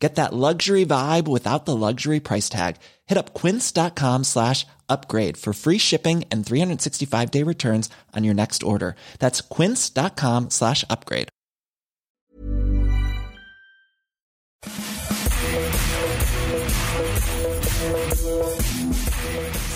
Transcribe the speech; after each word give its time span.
Get 0.00 0.14
that 0.14 0.32
luxury 0.32 0.86
vibe 0.86 1.28
without 1.28 1.66
the 1.66 1.76
luxury 1.76 2.20
price 2.20 2.48
tag. 2.48 2.76
Hit 3.06 3.18
up 3.18 3.34
quince.com 3.34 4.24
slash 4.24 4.66
upgrade 4.88 5.36
for 5.36 5.52
free 5.52 5.78
shipping 5.78 6.24
and 6.32 6.44
365 6.44 7.30
day 7.30 7.42
returns 7.42 7.90
on 8.16 8.24
your 8.24 8.34
next 8.34 8.62
order. 8.62 8.96
That's 9.18 9.42
quince.com 9.42 10.48
slash 10.48 10.84
upgrade. 10.88 11.28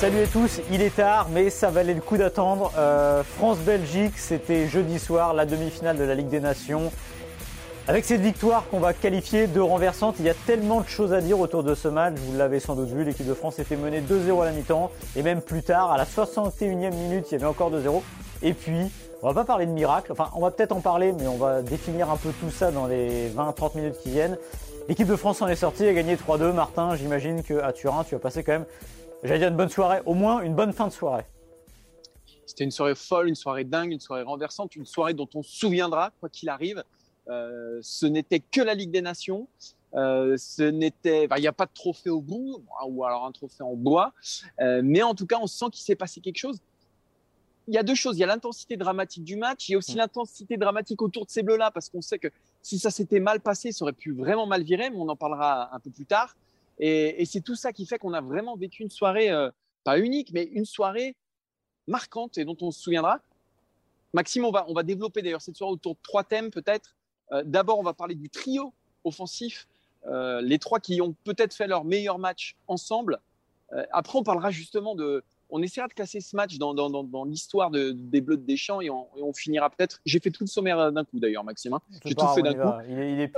Salut 0.04 0.20
à 0.20 0.26
tous, 0.26 0.60
il 0.70 0.82
est 0.82 0.94
tard, 0.94 1.28
mais 1.30 1.48
ça 1.48 1.70
valait 1.70 1.94
le 1.94 2.00
coup 2.00 2.18
d'attendre. 2.18 2.72
Euh, 2.76 3.22
France-Belgique, 3.22 4.18
c'était 4.18 4.68
jeudi 4.68 4.98
soir, 4.98 5.32
la 5.32 5.46
demi-finale 5.46 5.96
de 5.96 6.04
la 6.04 6.14
Ligue 6.14 6.28
des 6.28 6.40
Nations. 6.40 6.92
Avec 7.86 8.06
cette 8.06 8.22
victoire 8.22 8.66
qu'on 8.68 8.80
va 8.80 8.94
qualifier 8.94 9.46
de 9.46 9.60
renversante, 9.60 10.16
il 10.18 10.24
y 10.24 10.30
a 10.30 10.34
tellement 10.34 10.80
de 10.80 10.86
choses 10.86 11.12
à 11.12 11.20
dire 11.20 11.38
autour 11.38 11.62
de 11.62 11.74
ce 11.74 11.88
match. 11.88 12.14
Vous 12.16 12.38
l'avez 12.38 12.58
sans 12.58 12.74
doute 12.76 12.88
vu, 12.88 13.04
l'équipe 13.04 13.26
de 13.26 13.34
France 13.34 13.58
était 13.58 13.76
menée 13.76 14.00
2-0 14.00 14.40
à 14.40 14.46
la 14.46 14.52
mi-temps. 14.52 14.90
Et 15.16 15.22
même 15.22 15.42
plus 15.42 15.62
tard, 15.62 15.92
à 15.92 15.98
la 15.98 16.04
61e 16.04 16.94
minute, 16.94 17.26
il 17.30 17.32
y 17.32 17.34
avait 17.34 17.46
encore 17.46 17.70
2-0. 17.70 18.02
Et 18.42 18.54
puis, 18.54 18.90
on 19.22 19.26
va 19.26 19.34
pas 19.34 19.44
parler 19.44 19.66
de 19.66 19.72
miracle. 19.72 20.12
Enfin, 20.12 20.30
on 20.34 20.40
va 20.40 20.50
peut-être 20.50 20.72
en 20.72 20.80
parler, 20.80 21.12
mais 21.12 21.26
on 21.26 21.36
va 21.36 21.60
définir 21.60 22.10
un 22.10 22.16
peu 22.16 22.30
tout 22.40 22.50
ça 22.50 22.70
dans 22.70 22.86
les 22.86 23.28
20-30 23.30 23.76
minutes 23.76 23.96
qui 24.02 24.10
viennent. 24.10 24.38
L'équipe 24.88 25.06
de 25.06 25.16
France 25.16 25.42
en 25.42 25.48
est 25.48 25.56
sortie, 25.56 25.86
a 25.86 25.92
gagné 25.92 26.16
3-2. 26.16 26.52
Martin, 26.52 26.96
j'imagine 26.96 27.42
qu'à 27.42 27.72
Turin, 27.72 28.04
tu 28.04 28.14
as 28.14 28.18
passé 28.18 28.42
quand 28.42 28.52
même 28.52 28.66
j'allais 29.24 29.40
dire 29.40 29.48
une 29.48 29.56
bonne 29.56 29.68
soirée, 29.70 30.00
au 30.06 30.14
moins 30.14 30.42
une 30.42 30.54
bonne 30.54 30.72
fin 30.72 30.86
de 30.86 30.92
soirée. 30.92 31.24
C'était 32.46 32.64
une 32.64 32.70
soirée 32.70 32.94
folle, 32.94 33.28
une 33.28 33.34
soirée 33.34 33.64
dingue, 33.64 33.90
une 33.90 34.00
soirée 34.00 34.22
renversante, 34.22 34.76
une 34.76 34.84
soirée 34.84 35.14
dont 35.14 35.28
on 35.34 35.42
se 35.42 35.56
souviendra, 35.56 36.12
quoi 36.20 36.28
qu'il 36.28 36.50
arrive. 36.50 36.84
Euh, 37.28 37.78
ce 37.82 38.06
n'était 38.06 38.40
que 38.40 38.60
la 38.60 38.74
Ligue 38.74 38.90
des 38.90 39.02
Nations. 39.02 39.48
Euh, 39.94 40.36
ce 40.36 40.62
n'était, 40.62 41.28
il 41.36 41.40
n'y 41.40 41.46
a 41.46 41.52
pas 41.52 41.66
de 41.66 41.72
trophée 41.72 42.10
au 42.10 42.20
bout, 42.20 42.64
ou 42.86 43.04
alors 43.04 43.24
un 43.24 43.32
trophée 43.32 43.62
en 43.62 43.74
bois, 43.74 44.12
euh, 44.60 44.80
mais 44.82 45.02
en 45.02 45.14
tout 45.14 45.26
cas, 45.26 45.38
on 45.40 45.46
sent 45.46 45.66
qu'il 45.70 45.84
s'est 45.84 45.94
passé 45.94 46.20
quelque 46.20 46.38
chose. 46.38 46.58
Il 47.68 47.74
y 47.74 47.78
a 47.78 47.82
deux 47.82 47.94
choses. 47.94 48.16
Il 48.16 48.20
y 48.20 48.24
a 48.24 48.26
l'intensité 48.26 48.76
dramatique 48.76 49.24
du 49.24 49.36
match. 49.36 49.68
Il 49.68 49.72
y 49.72 49.74
a 49.76 49.78
aussi 49.78 49.94
mm. 49.94 49.98
l'intensité 49.98 50.56
dramatique 50.56 51.00
autour 51.00 51.24
de 51.24 51.30
ces 51.30 51.42
bleus-là, 51.42 51.70
parce 51.70 51.88
qu'on 51.88 52.02
sait 52.02 52.18
que 52.18 52.28
si 52.60 52.78
ça 52.78 52.90
s'était 52.90 53.20
mal 53.20 53.40
passé, 53.40 53.72
ça 53.72 53.84
aurait 53.84 53.92
pu 53.92 54.12
vraiment 54.12 54.46
mal 54.46 54.62
virer, 54.64 54.90
mais 54.90 54.96
on 54.96 55.08
en 55.08 55.16
parlera 55.16 55.74
un 55.74 55.78
peu 55.78 55.90
plus 55.90 56.06
tard. 56.06 56.36
Et, 56.78 57.24
c'est 57.24 57.40
tout 57.40 57.54
ça 57.54 57.72
qui 57.72 57.86
fait 57.86 57.98
qu'on 57.98 58.12
a 58.12 58.20
vraiment 58.20 58.56
vécu 58.56 58.82
une 58.82 58.90
soirée, 58.90 59.30
pas 59.84 59.98
unique, 60.00 60.32
mais 60.32 60.42
une 60.42 60.64
soirée 60.64 61.14
marquante 61.86 62.36
et 62.36 62.44
dont 62.44 62.56
on 62.60 62.72
se 62.72 62.80
souviendra. 62.80 63.20
Maxime, 64.12 64.44
on 64.44 64.50
va, 64.50 64.64
on 64.68 64.74
va 64.74 64.82
développer 64.82 65.22
d'ailleurs 65.22 65.42
cette 65.42 65.56
soirée 65.56 65.72
autour 65.72 65.94
de 65.94 66.00
trois 66.02 66.24
thèmes 66.24 66.50
peut-être. 66.50 66.96
Euh, 67.34 67.42
d'abord, 67.44 67.78
on 67.78 67.82
va 67.82 67.92
parler 67.92 68.14
du 68.14 68.30
trio 68.30 68.72
offensif, 69.04 69.68
euh, 70.06 70.40
les 70.40 70.58
trois 70.58 70.80
qui 70.80 71.02
ont 71.02 71.14
peut-être 71.24 71.52
fait 71.54 71.66
leur 71.66 71.84
meilleur 71.84 72.18
match 72.18 72.56
ensemble. 72.68 73.20
après, 73.92 74.18
on 74.18 74.22
parlera 74.22 74.52
justement 74.52 74.94
de, 74.94 75.24
on 75.50 75.62
essaiera 75.62 75.86
de 75.86 75.92
classer 75.92 76.20
ce 76.20 76.34
match 76.34 76.58
dans, 76.58 77.24
l'histoire 77.24 77.70
des 77.70 78.20
Bleus 78.20 78.36
de 78.36 78.44
Deschamps 78.44 78.80
et 78.80 78.90
on, 78.90 79.32
finira 79.32 79.70
peut-être. 79.70 80.00
J'ai 80.04 80.18
fait 80.18 80.30
tout 80.30 80.42
le 80.42 80.48
sommaire 80.48 80.90
d'un 80.90 81.04
coup 81.04 81.20
d'ailleurs, 81.20 81.44
Maxime. 81.44 81.74
Hein. 81.74 81.80
J'ai 82.04 82.14
tout 82.14 82.26
fait 82.34 82.42
d'un 82.42 82.54
coup. 82.54 82.82
Il 82.88 83.20
est, 83.20 83.28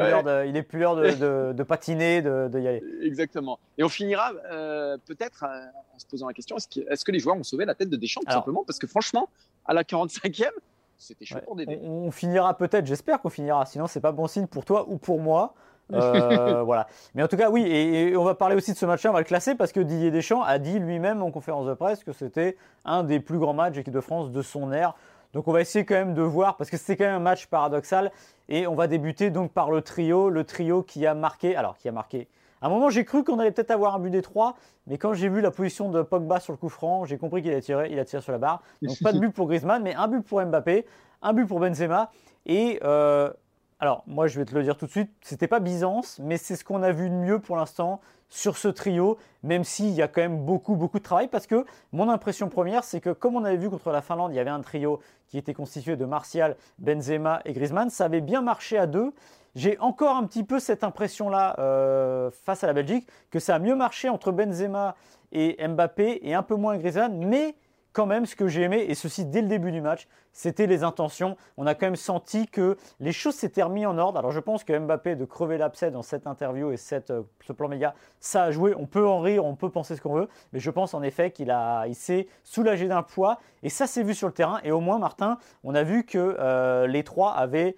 plus 0.62 0.78
l'heure 0.78 0.96
de, 0.96 1.62
patiner, 1.62 2.22
de, 2.22 2.58
y 2.58 2.66
aller. 2.66 2.82
Exactement. 3.02 3.58
Et 3.76 3.84
on 3.84 3.88
finira 3.88 4.32
euh, 4.50 4.96
peut-être 5.04 5.44
euh, 5.44 5.66
en 5.94 5.98
se 5.98 6.06
posant 6.06 6.26
la 6.26 6.32
question 6.32 6.56
est-ce 6.56 7.04
que, 7.04 7.12
les 7.12 7.18
joueurs 7.18 7.36
ont 7.36 7.44
sauvé 7.44 7.66
la 7.66 7.74
tête 7.74 7.90
de 7.90 7.96
Deschamps 7.96 8.22
tout 8.26 8.32
simplement? 8.32 8.64
Parce 8.64 8.78
que 8.78 8.86
franchement, 8.86 9.28
à 9.66 9.74
la 9.74 9.82
45e, 9.82 10.48
c'était 10.98 11.24
chaud 11.24 11.38
pour 11.44 11.56
Dédé. 11.56 11.78
On, 11.82 12.10
finira 12.10 12.56
peut-être, 12.56 12.86
j'espère 12.86 13.20
qu'on 13.20 13.30
finira. 13.30 13.66
Sinon, 13.66 13.86
c'est 13.86 14.00
pas 14.00 14.12
bon 14.12 14.26
signe 14.26 14.46
pour 14.46 14.64
toi 14.64 14.86
ou 14.88 14.98
pour 14.98 15.20
moi. 15.20 15.54
Euh, 15.92 16.62
voilà. 16.64 16.86
Mais 17.14 17.22
en 17.22 17.28
tout 17.28 17.36
cas, 17.36 17.50
oui, 17.50 17.62
et, 17.62 18.16
on 18.16 18.24
va 18.24 18.34
parler 18.34 18.56
aussi 18.56 18.72
de 18.72 18.78
ce 18.78 18.86
match-là, 18.86 19.10
on 19.10 19.12
va 19.12 19.20
le 19.20 19.24
classer 19.24 19.54
parce 19.54 19.72
que 19.72 19.80
Didier 19.80 20.10
Deschamps 20.10 20.42
a 20.42 20.58
dit 20.58 20.78
lui-même 20.78 21.22
en 21.22 21.30
conférence 21.30 21.66
de 21.66 21.74
presse 21.74 22.02
que 22.04 22.12
c'était 22.12 22.56
un 22.84 23.04
des 23.04 23.20
plus 23.20 23.38
grands 23.38 23.54
matchs 23.54 23.74
d'équipe 23.74 23.92
de 23.92 24.00
France 24.00 24.30
de 24.30 24.42
son 24.42 24.72
ère. 24.72 24.94
Donc 25.32 25.48
on 25.48 25.52
va 25.52 25.60
essayer 25.60 25.84
quand 25.84 25.94
même 25.94 26.14
de 26.14 26.22
voir, 26.22 26.56
parce 26.56 26.70
que 26.70 26.76
c'était 26.76 26.96
quand 26.96 27.04
même 27.04 27.16
un 27.16 27.20
match 27.20 27.46
paradoxal, 27.46 28.10
et 28.48 28.66
on 28.66 28.74
va 28.74 28.86
débuter 28.86 29.30
donc 29.30 29.52
par 29.52 29.70
le 29.70 29.82
trio, 29.82 30.30
le 30.30 30.44
trio 30.44 30.82
qui 30.82 31.06
a 31.06 31.14
marqué, 31.14 31.56
alors 31.56 31.76
qui 31.76 31.88
a 31.88 31.92
marqué. 31.92 32.28
À 32.66 32.68
un 32.68 32.72
moment, 32.72 32.90
j'ai 32.90 33.04
cru 33.04 33.22
qu'on 33.22 33.38
allait 33.38 33.52
peut-être 33.52 33.70
avoir 33.70 33.94
un 33.94 34.00
but 34.00 34.10
des 34.10 34.22
trois, 34.22 34.56
mais 34.88 34.98
quand 34.98 35.12
j'ai 35.12 35.28
vu 35.28 35.40
la 35.40 35.52
position 35.52 35.88
de 35.88 36.02
Pogba 36.02 36.40
sur 36.40 36.52
le 36.52 36.56
coup 36.56 36.68
franc, 36.68 37.04
j'ai 37.04 37.16
compris 37.16 37.40
qu'il 37.40 37.54
a 37.54 37.60
tiré, 37.60 37.92
il 37.92 37.98
a 38.00 38.04
tiré 38.04 38.20
sur 38.20 38.32
la 38.32 38.38
barre. 38.38 38.60
Donc 38.82 39.00
pas 39.04 39.12
de 39.12 39.20
but 39.20 39.30
pour 39.30 39.46
Griezmann, 39.46 39.84
mais 39.84 39.94
un 39.94 40.08
but 40.08 40.20
pour 40.20 40.44
Mbappé, 40.44 40.84
un 41.22 41.32
but 41.32 41.46
pour 41.46 41.60
Benzema, 41.60 42.10
et 42.44 42.80
euh, 42.82 43.30
alors, 43.78 44.02
moi, 44.08 44.26
je 44.26 44.40
vais 44.40 44.44
te 44.44 44.52
le 44.52 44.64
dire 44.64 44.76
tout 44.76 44.86
de 44.86 44.90
suite, 44.90 45.12
c'était 45.20 45.46
pas 45.46 45.60
Byzance, 45.60 46.18
mais 46.20 46.38
c'est 46.38 46.56
ce 46.56 46.64
qu'on 46.64 46.82
a 46.82 46.90
vu 46.90 47.08
de 47.08 47.14
mieux 47.14 47.38
pour 47.38 47.56
l'instant 47.56 48.00
sur 48.28 48.56
ce 48.56 48.66
trio, 48.66 49.16
même 49.44 49.62
s'il 49.62 49.90
y 49.90 50.02
a 50.02 50.08
quand 50.08 50.22
même 50.22 50.44
beaucoup, 50.44 50.74
beaucoup 50.74 50.98
de 50.98 51.04
travail, 51.04 51.28
parce 51.28 51.46
que 51.46 51.64
mon 51.92 52.10
impression 52.10 52.48
première, 52.48 52.82
c'est 52.82 53.00
que 53.00 53.10
comme 53.10 53.36
on 53.36 53.44
avait 53.44 53.58
vu 53.58 53.70
contre 53.70 53.92
la 53.92 54.02
Finlande, 54.02 54.32
il 54.32 54.36
y 54.36 54.40
avait 54.40 54.50
un 54.50 54.60
trio 54.60 54.98
qui 55.28 55.38
était 55.38 55.54
constitué 55.54 55.94
de 55.94 56.04
Martial, 56.04 56.56
Benzema 56.78 57.42
et 57.44 57.52
Griezmann, 57.52 57.90
ça 57.90 58.06
avait 58.06 58.22
bien 58.22 58.42
marché 58.42 58.76
à 58.76 58.88
deux. 58.88 59.12
J'ai 59.56 59.78
encore 59.78 60.16
un 60.16 60.24
petit 60.24 60.44
peu 60.44 60.60
cette 60.60 60.84
impression-là 60.84 61.56
euh, 61.58 62.30
face 62.30 62.62
à 62.62 62.66
la 62.66 62.74
Belgique, 62.74 63.08
que 63.30 63.38
ça 63.38 63.54
a 63.54 63.58
mieux 63.58 63.74
marché 63.74 64.10
entre 64.10 64.30
Benzema 64.30 64.96
et 65.32 65.56
Mbappé 65.66 66.20
et 66.28 66.34
un 66.34 66.42
peu 66.42 66.56
moins 66.56 66.76
Griezmann, 66.76 67.16
mais 67.26 67.54
quand 67.94 68.04
même, 68.04 68.26
ce 68.26 68.36
que 68.36 68.46
j'ai 68.46 68.60
aimé, 68.60 68.84
et 68.86 68.94
ceci 68.94 69.24
dès 69.24 69.40
le 69.40 69.48
début 69.48 69.72
du 69.72 69.80
match, 69.80 70.06
c'était 70.34 70.66
les 70.66 70.84
intentions. 70.84 71.38
On 71.56 71.66
a 71.66 71.74
quand 71.74 71.86
même 71.86 71.96
senti 71.96 72.46
que 72.46 72.76
les 73.00 73.12
choses 73.12 73.34
s'étaient 73.36 73.62
remises 73.62 73.86
en 73.86 73.96
ordre. 73.96 74.18
Alors 74.18 74.32
je 74.32 74.40
pense 74.40 74.64
que 74.64 74.78
Mbappé 74.78 75.16
de 75.16 75.24
crever 75.24 75.56
l'abcès 75.56 75.90
dans 75.90 76.02
cette 76.02 76.26
interview 76.26 76.70
et 76.72 76.76
euh, 76.92 77.22
ce 77.40 77.52
plan 77.54 77.68
média, 77.68 77.94
ça 78.20 78.42
a 78.42 78.50
joué. 78.50 78.74
On 78.76 78.84
peut 78.84 79.08
en 79.08 79.20
rire, 79.20 79.46
on 79.46 79.54
peut 79.54 79.70
penser 79.70 79.96
ce 79.96 80.02
qu'on 80.02 80.12
veut, 80.12 80.28
mais 80.52 80.60
je 80.60 80.70
pense 80.70 80.92
en 80.92 81.02
effet 81.02 81.30
qu'il 81.30 81.50
a, 81.50 81.86
il 81.86 81.94
s'est 81.94 82.28
soulagé 82.44 82.88
d'un 82.88 83.02
poids 83.02 83.38
et 83.62 83.70
ça 83.70 83.86
s'est 83.86 84.02
vu 84.02 84.12
sur 84.12 84.26
le 84.26 84.34
terrain. 84.34 84.60
Et 84.62 84.72
au 84.72 84.80
moins, 84.80 84.98
Martin, 84.98 85.38
on 85.64 85.74
a 85.74 85.82
vu 85.82 86.04
que 86.04 86.36
euh, 86.38 86.86
les 86.86 87.02
trois 87.02 87.32
avaient 87.32 87.76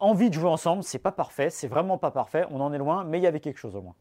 envie 0.00 0.28
de 0.28 0.34
jouer 0.34 0.48
ensemble. 0.48 0.82
C'est 0.82 0.98
pas 0.98 1.12
parfait, 1.12 1.50
c'est 1.50 1.68
vraiment 1.68 1.98
pas 1.98 2.10
parfait. 2.10 2.44
On 2.50 2.60
en 2.60 2.72
est 2.72 2.78
loin, 2.78 3.04
mais 3.04 3.18
il 3.18 3.22
y 3.22 3.26
avait 3.26 3.40
quelque 3.40 3.58
chose 3.58 3.76
au 3.76 3.82
moins. 3.82 3.94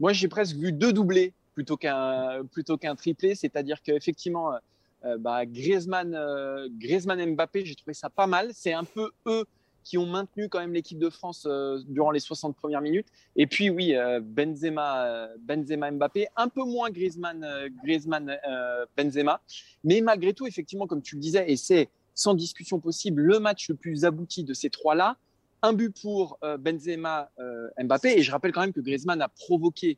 Moi, 0.00 0.12
j'ai 0.12 0.28
presque 0.28 0.56
vu 0.56 0.72
deux 0.72 0.92
doublés 0.92 1.32
plutôt 1.54 1.76
qu'un 1.76 2.44
plutôt 2.50 2.78
qu'un 2.78 2.96
triplé, 2.96 3.34
c'est-à-dire 3.34 3.82
qu'effectivement 3.82 4.52
euh, 5.04 5.18
bah, 5.18 5.44
Griezmann, 5.46 6.14
euh, 6.14 6.68
j'ai 6.80 7.74
trouvé 7.74 7.94
ça 7.94 8.10
pas 8.10 8.26
mal. 8.26 8.50
C'est 8.52 8.72
un 8.72 8.84
peu 8.84 9.10
eux 9.26 9.44
qui 9.84 9.98
ont 9.98 10.06
maintenu 10.06 10.48
quand 10.48 10.60
même 10.60 10.72
l'équipe 10.72 10.98
de 10.98 11.10
France 11.10 11.44
euh, 11.44 11.80
durant 11.88 12.12
les 12.12 12.20
60 12.20 12.54
premières 12.54 12.80
minutes. 12.80 13.08
Et 13.34 13.48
puis 13.48 13.68
oui, 13.68 13.94
Benzema, 14.22 15.28
Benzema 15.40 15.90
Mbappé, 15.90 16.28
un 16.36 16.48
peu 16.48 16.62
moins 16.62 16.90
Griezmann, 16.90 17.44
Griezmann 17.82 18.38
Benzema. 18.96 19.40
Mais 19.82 20.00
malgré 20.00 20.34
tout, 20.34 20.46
effectivement, 20.46 20.86
comme 20.86 21.02
tu 21.02 21.16
le 21.16 21.20
disais, 21.20 21.50
et 21.50 21.56
c'est 21.56 21.88
sans 22.14 22.34
discussion 22.34 22.78
possible 22.78 23.22
le 23.22 23.38
match 23.38 23.68
le 23.68 23.74
plus 23.74 24.04
abouti 24.04 24.44
de 24.44 24.54
ces 24.54 24.70
trois-là. 24.70 25.16
Un 25.62 25.72
but 25.72 25.90
pour 26.00 26.38
Benzema 26.58 27.30
Mbappé. 27.78 28.18
Et 28.18 28.22
je 28.22 28.32
rappelle 28.32 28.52
quand 28.52 28.62
même 28.62 28.72
que 28.72 28.80
Griezmann 28.80 29.22
a 29.22 29.28
provoqué 29.28 29.96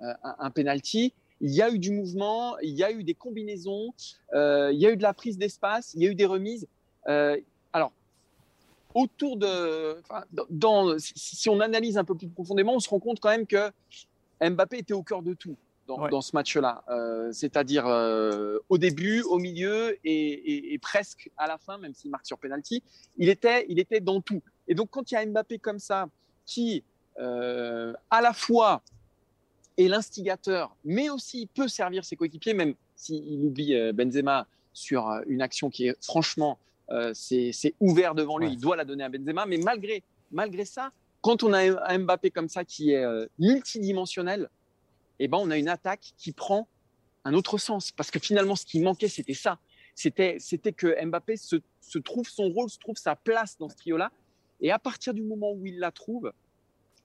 un, 0.00 0.14
un 0.22 0.50
penalty 0.50 1.14
il 1.40 1.50
y 1.50 1.62
a 1.62 1.70
eu 1.70 1.78
du 1.78 1.90
mouvement, 1.90 2.58
il 2.58 2.74
y 2.74 2.82
a 2.82 2.90
eu 2.90 3.04
des 3.04 3.14
combinaisons, 3.14 3.92
euh, 4.32 4.70
il 4.72 4.78
y 4.78 4.86
a 4.86 4.90
eu 4.90 4.96
de 4.96 5.02
la 5.02 5.12
prise 5.12 5.38
d'espace, 5.38 5.92
il 5.94 6.02
y 6.02 6.06
a 6.06 6.10
eu 6.10 6.14
des 6.14 6.26
remises. 6.26 6.66
Euh, 7.08 7.38
alors, 7.72 7.92
autour 8.94 9.36
de, 9.36 10.00
si, 10.98 11.48
on 11.48 11.60
analyse 11.60 11.98
un 11.98 12.04
peu 12.04 12.14
plus 12.14 12.28
profondément, 12.28 12.74
on 12.74 12.80
se 12.80 12.88
rend 12.88 13.00
compte 13.00 13.20
quand 13.20 13.30
même 13.30 13.46
que 13.46 13.70
Mbappé 14.40 14.78
était 14.78 14.94
au 14.94 15.02
cœur 15.02 15.22
de 15.22 15.34
tout 15.34 15.56
dans, 15.86 16.20
ce 16.20 16.34
match-là. 16.34 16.84
Euh, 16.88 17.30
c'est-à-dire 17.32 17.86
au 18.68 18.78
début, 18.78 19.22
au 19.22 19.38
milieu 19.38 19.96
et, 20.04 20.78
presque 20.82 21.30
à 21.36 21.46
la 21.46 21.58
fin, 21.58 21.78
même 21.78 21.94
s'il 21.94 22.10
marque 22.10 22.26
sur 22.26 22.38
penalty, 22.38 22.82
il 23.16 23.28
était, 23.28 23.66
il 23.68 23.78
était 23.78 24.00
dans 24.00 24.20
tout. 24.20 24.42
Et 24.68 24.74
donc, 24.74 24.90
quand 24.90 25.10
il 25.10 25.14
y 25.14 25.16
a 25.16 25.24
Mbappé 25.26 25.58
comme 25.58 25.78
ça, 25.78 26.08
qui 26.44 26.84
à 27.18 28.20
la 28.20 28.32
fois 28.32 28.82
et 29.76 29.88
l'instigateur, 29.88 30.74
mais 30.84 31.10
aussi 31.10 31.48
peut 31.54 31.68
servir 31.68 32.04
ses 32.04 32.16
coéquipiers, 32.16 32.54
même 32.54 32.74
s'il 32.94 33.44
oublie 33.44 33.74
euh, 33.74 33.92
Benzema 33.92 34.46
sur 34.72 35.08
euh, 35.08 35.20
une 35.26 35.42
action 35.42 35.70
qui 35.70 35.88
est 35.88 36.04
franchement, 36.04 36.58
euh, 36.90 37.12
c'est 37.14 37.74
ouvert 37.80 38.14
devant 38.14 38.38
lui, 38.38 38.52
il 38.52 38.58
doit 38.58 38.76
la 38.76 38.84
donner 38.84 39.04
à 39.04 39.08
Benzema, 39.08 39.44
mais 39.46 39.58
malgré, 39.58 40.02
malgré 40.30 40.64
ça, 40.64 40.90
quand 41.20 41.42
on 41.42 41.52
a 41.52 41.92
un 41.92 41.98
Mbappé 41.98 42.30
comme 42.30 42.48
ça 42.48 42.64
qui 42.64 42.92
est 42.92 43.04
multidimensionnel, 43.38 44.48
eh 45.18 45.28
ben 45.28 45.38
on 45.38 45.50
a 45.50 45.58
une 45.58 45.68
attaque 45.68 46.12
qui 46.16 46.32
prend 46.32 46.68
un 47.24 47.34
autre 47.34 47.58
sens, 47.58 47.90
parce 47.90 48.10
que 48.10 48.20
finalement, 48.20 48.54
ce 48.54 48.64
qui 48.64 48.80
manquait, 48.80 49.08
c'était 49.08 49.34
ça. 49.34 49.58
C'était, 49.96 50.36
c'était 50.38 50.72
que 50.72 51.04
Mbappé 51.04 51.36
se, 51.36 51.56
se 51.80 51.98
trouve 51.98 52.28
son 52.28 52.48
rôle, 52.50 52.70
se 52.70 52.78
trouve 52.78 52.96
sa 52.96 53.16
place 53.16 53.56
dans 53.58 53.68
ce 53.68 53.76
trio-là. 53.76 54.12
Et 54.60 54.70
à 54.70 54.78
partir 54.78 55.12
du 55.12 55.22
moment 55.22 55.52
où 55.52 55.66
il 55.66 55.78
la 55.78 55.90
trouve, 55.90 56.32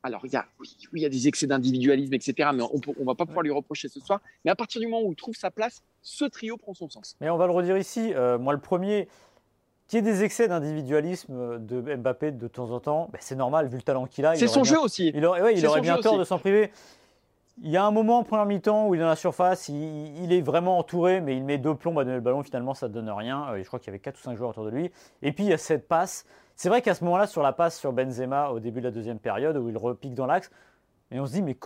alors 0.04 0.22
il 0.26 0.32
y 0.32 0.36
a, 0.36 0.46
oui, 0.60 0.76
il 0.94 1.02
y 1.02 1.06
a 1.06 1.10
des 1.10 1.28
excès 1.28 1.48
d'individualisme, 1.48 2.14
etc. 2.14 2.50
Mais 2.54 2.64
on 2.64 2.80
ne 3.00 3.06
va 3.06 3.16
pas 3.16 3.26
pouvoir 3.26 3.44
lui 3.44 3.52
reprocher 3.52 3.88
ce 3.88 4.00
soir. 4.00 4.20
Mais 4.46 4.52
à 4.52 4.56
partir 4.56 4.82
du 4.82 4.88
moment 4.88 5.04
où 5.06 5.12
il 5.12 5.16
trouve 5.16 5.36
sa 5.36 5.52
place, 5.52 5.82
ce 6.02 6.26
trio 6.26 6.58
prend 6.58 6.74
son 6.74 6.90
sens. 6.90 7.16
Mais 7.22 7.30
on 7.30 7.38
va 7.38 7.48
le 7.48 7.54
redire 7.54 7.78
ici. 7.78 8.14
Euh, 8.14 8.38
moi, 8.38 8.54
le 8.54 8.60
premier, 8.60 9.08
qu'il 9.88 9.98
y 9.98 10.00
ait 10.00 10.12
des 10.12 10.24
excès 10.24 10.48
d'individualisme 10.48 11.60
de 11.60 11.96
Mbappé 11.96 12.32
de 12.32 12.48
temps 12.48 12.72
en 12.72 12.80
temps, 12.80 13.10
ben, 13.12 13.20
c'est 13.22 13.36
normal 13.36 13.68
vu 13.68 13.78
le 13.78 13.84
talent 13.84 14.06
qu'il 14.06 14.26
a. 14.26 14.36
C'est 14.36 14.48
son 14.48 14.64
jeu 14.64 14.80
aussi. 14.80 15.12
Il 15.14 15.26
aurait, 15.26 15.56
il 15.56 15.66
aurait 15.66 15.82
bien 15.82 15.98
tort 15.98 16.18
de 16.18 16.24
s'en 16.24 16.40
priver. 16.40 16.72
Il 17.64 17.70
y 17.70 17.78
a 17.78 17.86
un 17.86 17.92
moment 17.92 18.18
en 18.18 18.24
première 18.24 18.48
mi-temps 18.48 18.88
où 18.88 18.96
il 18.96 18.98
est 18.98 19.04
dans 19.04 19.10
la 19.10 19.16
surface, 19.16 19.70
il, 19.70 20.34
est 20.34 20.42
vraiment 20.42 20.80
entouré, 20.80 21.22
mais 21.22 21.38
il 21.38 21.44
met 21.44 21.60
deux 21.60 21.76
plombs 21.76 22.00
à 22.00 22.04
donner 22.04 22.16
le 22.16 22.22
ballon. 22.22 22.42
Finalement, 22.42 22.74
ça 22.74 22.88
ne 22.88 22.94
donne 22.94 23.12
rien. 23.12 23.50
Euh, 23.52 23.62
je 23.62 23.68
crois 23.68 23.78
qu'il 23.78 23.90
y 23.90 23.92
avait 23.92 24.00
4 24.00 24.18
ou 24.18 24.22
5 24.24 24.36
joueurs 24.36 24.50
autour 24.50 24.66
de 24.66 24.72
lui. 24.72 24.92
Et 25.22 25.32
puis, 25.32 25.44
il 25.44 25.52
y 25.52 25.54
a 25.54 25.60
cette 25.60 25.88
passe. 25.88 26.26
C'est 26.56 26.70
vrai 26.70 26.82
qu'à 26.82 26.96
ce 26.96 27.04
moment-là, 27.04 27.28
sur 27.28 27.44
la 27.44 27.54
passe 27.54 27.78
sur 27.78 27.94
Benzema 27.94 28.50
au 28.50 28.60
début 28.60 28.80
de 28.80 28.86
la 28.86 28.92
deuxième 28.92 29.20
période, 29.20 29.58
où 29.58 29.70
il 29.70 29.78
repique 29.78 30.16
dans 30.16 30.26
l'axe, 30.26 30.50
et 31.12 31.20
on 31.20 31.26
se 31.26 31.34
dit, 31.34 31.42
mais 31.42 31.58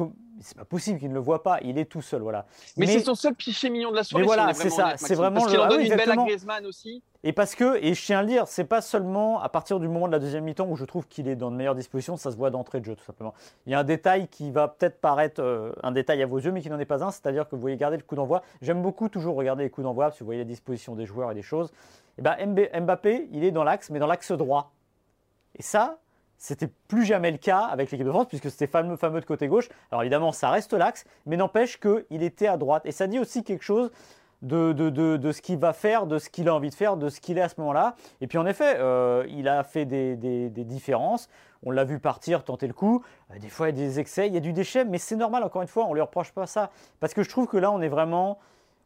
c'est 0.42 0.58
pas 0.58 0.66
possible 0.66 1.00
qu'il 1.00 1.10
ne 1.10 1.14
le 1.14 1.20
voit 1.20 1.44
pas, 1.44 1.60
il 1.62 1.78
est 1.78 1.86
tout 1.86 2.02
seul. 2.02 2.22
voilà. 2.22 2.46
Mais, 2.78 2.88
c'est 2.88 3.00
son 3.00 3.16
seul 3.16 3.36
péché 3.36 3.70
mignon 3.70 3.92
de 3.92 3.96
la 3.96 4.04
soirée. 4.04 4.24
Mais 4.24 4.28
voilà, 4.28 4.54
c'est 4.54 4.70
ça. 4.70 4.94
C'est 4.98 5.16
vraiment 5.16 5.42
Parce 5.42 5.52
qu'il 5.52 5.60
en 5.60 5.68
donne 5.68 5.82
une 5.82 5.96
belle 5.96 6.12
à 6.12 6.16
Griezmann 6.16 6.66
aussi. 6.66 7.04
Et 7.24 7.32
parce 7.32 7.56
que, 7.56 7.78
et 7.84 7.94
je 7.94 8.06
tiens 8.06 8.20
à 8.20 8.22
le 8.22 8.28
dire, 8.28 8.48
c'est 8.48 8.66
pas 8.66 8.82
seulement 8.82 9.42
à 9.42 9.50
partir 9.50 9.80
du 9.80 9.88
moment 9.88 10.08
de 10.08 10.12
la 10.12 10.20
deuxième 10.20 10.44
mi-temps 10.44 10.68
où 10.68 10.76
je 10.76 10.86
trouve 10.86 11.08
qu'il 11.08 11.28
est 11.28 11.36
dans 11.36 11.52
de 11.52 11.56
meilleures 11.56 11.76
dispositions, 11.76 12.18
ça 12.18 12.32
se 12.32 12.38
voit 12.38 12.52
d'entrée 12.52 12.80
de 12.80 12.86
jeu 12.86 12.96
tout 12.96 13.04
simplement. 13.04 13.34
Il 13.66 13.72
y 13.72 13.76
a 13.76 13.80
un 13.80 13.84
détail 13.84 14.28
qui 14.28 14.52
va 14.52 14.68
peut-être 14.68 15.00
paraître 15.00 15.42
euh, 15.42 15.72
un 15.82 15.92
détail 15.92 16.22
à 16.22 16.28
vos 16.28 16.40
yeux, 16.40 16.52
mais 16.52 16.62
qui 16.62 16.70
n'en 16.70 16.80
est 16.80 16.86
pas 16.86 17.04
un, 17.04 17.12
c'est-à-dire 17.12 17.48
que 17.48 17.56
vous 17.56 17.62
voyez 17.62 17.78
garder 17.78 17.98
le 17.98 18.04
coup 18.04 18.16
d'envoi. 18.16 18.44
J'aime 18.62 18.82
beaucoup 18.82 19.10
toujours 19.10 19.36
regarder 19.36 19.64
les 19.64 19.70
coups 19.70 19.86
d'envoi, 19.86 20.06
parce 20.06 20.18
que 20.18 20.24
vous 20.24 20.28
voyez 20.28 20.42
les 20.42 20.46
dispositions 20.46 20.96
des 20.96 21.06
joueurs 21.06 21.32
et 21.32 21.36
des 21.36 21.42
choses. 21.42 21.72
Et 22.18 22.22
ben 22.22 22.36
Mbappé, 22.82 23.30
il 23.32 23.44
est 23.44 23.52
dans 23.52 23.64
l'axe, 23.64 23.90
mais 23.90 24.00
dans 24.00 24.08
l'axe 24.08 24.32
droit. 24.32 24.72
Et 25.56 25.64
ça, 25.64 26.00
c'était 26.38 26.70
plus 26.88 27.06
jamais 27.06 27.32
le 27.32 27.38
cas 27.38 27.62
avec 27.62 27.92
l'équipe 27.92 28.06
de 28.06 28.12
France, 28.12 28.28
puisque 28.28 28.50
c'était 28.50 28.68
fameux, 28.68 28.98
fameux 28.98 29.20
de 29.20 29.26
côté 29.26 29.48
gauche. 29.48 29.70
Alors 29.92 30.04
évidemment, 30.04 30.32
ça 30.32 30.50
reste 30.50 30.74
l'axe, 30.74 31.06
mais 31.26 31.38
n'empêche 31.38 31.80
qu'il 31.80 32.24
était 32.24 32.48
à 32.48 32.58
droite. 32.58 32.86
Et 32.86 32.92
ça 32.92 33.08
dit 33.08 33.20
aussi 33.20 33.44
quelque 33.44 33.64
chose 33.64 33.92
de, 34.42 34.74
de, 34.74 35.32
ce 35.32 35.42
qu'il 35.42 35.58
va 35.58 35.74
faire, 35.74 36.06
de 36.06 36.20
ce 36.20 36.30
qu'il 36.30 36.48
a 36.50 36.56
envie 36.56 36.70
de 36.70 36.76
faire, 36.76 36.98
de 36.98 37.10
ce 37.10 37.20
qu'il 37.20 37.38
est 37.38 37.42
à 37.42 37.50
ce 37.50 37.56
moment-là. 37.60 37.96
Et 38.22 38.28
puis 38.28 38.38
en 38.38 38.46
effet, 38.46 38.76
euh, 38.78 39.26
il 39.30 39.48
a 39.48 39.64
fait 39.64 39.86
des, 39.86 40.50
différences. 40.50 41.30
On 41.64 41.72
l'a 41.72 41.84
vu 41.84 42.00
partir, 42.00 42.44
tenter 42.44 42.68
le 42.68 42.74
coup. 42.74 43.04
Euh, 43.32 43.40
des 43.40 43.50
fois, 43.50 43.70
il 43.70 43.78
y 43.78 43.82
a 43.82 43.86
des 43.86 44.00
excès, 44.00 44.28
il 44.28 44.34
y 44.34 44.38
a 44.38 44.42
du 44.42 44.54
déchet, 44.54 44.86
mais 44.86 45.00
c'est 45.00 45.16
normal, 45.16 45.44
encore 45.44 45.62
une 45.62 45.68
fois, 45.68 45.86
on 45.86 45.90
ne 45.90 45.96
lui 45.96 46.02
reproche 46.02 46.32
pas 46.32 46.46
ça. 46.46 46.70
Parce 47.00 47.14
que 47.14 47.24
je 47.24 47.30
trouve 47.30 47.48
que 47.48 47.58
là, 47.58 47.72
on 47.72 47.82
est 47.82 47.88
vraiment 47.88 48.38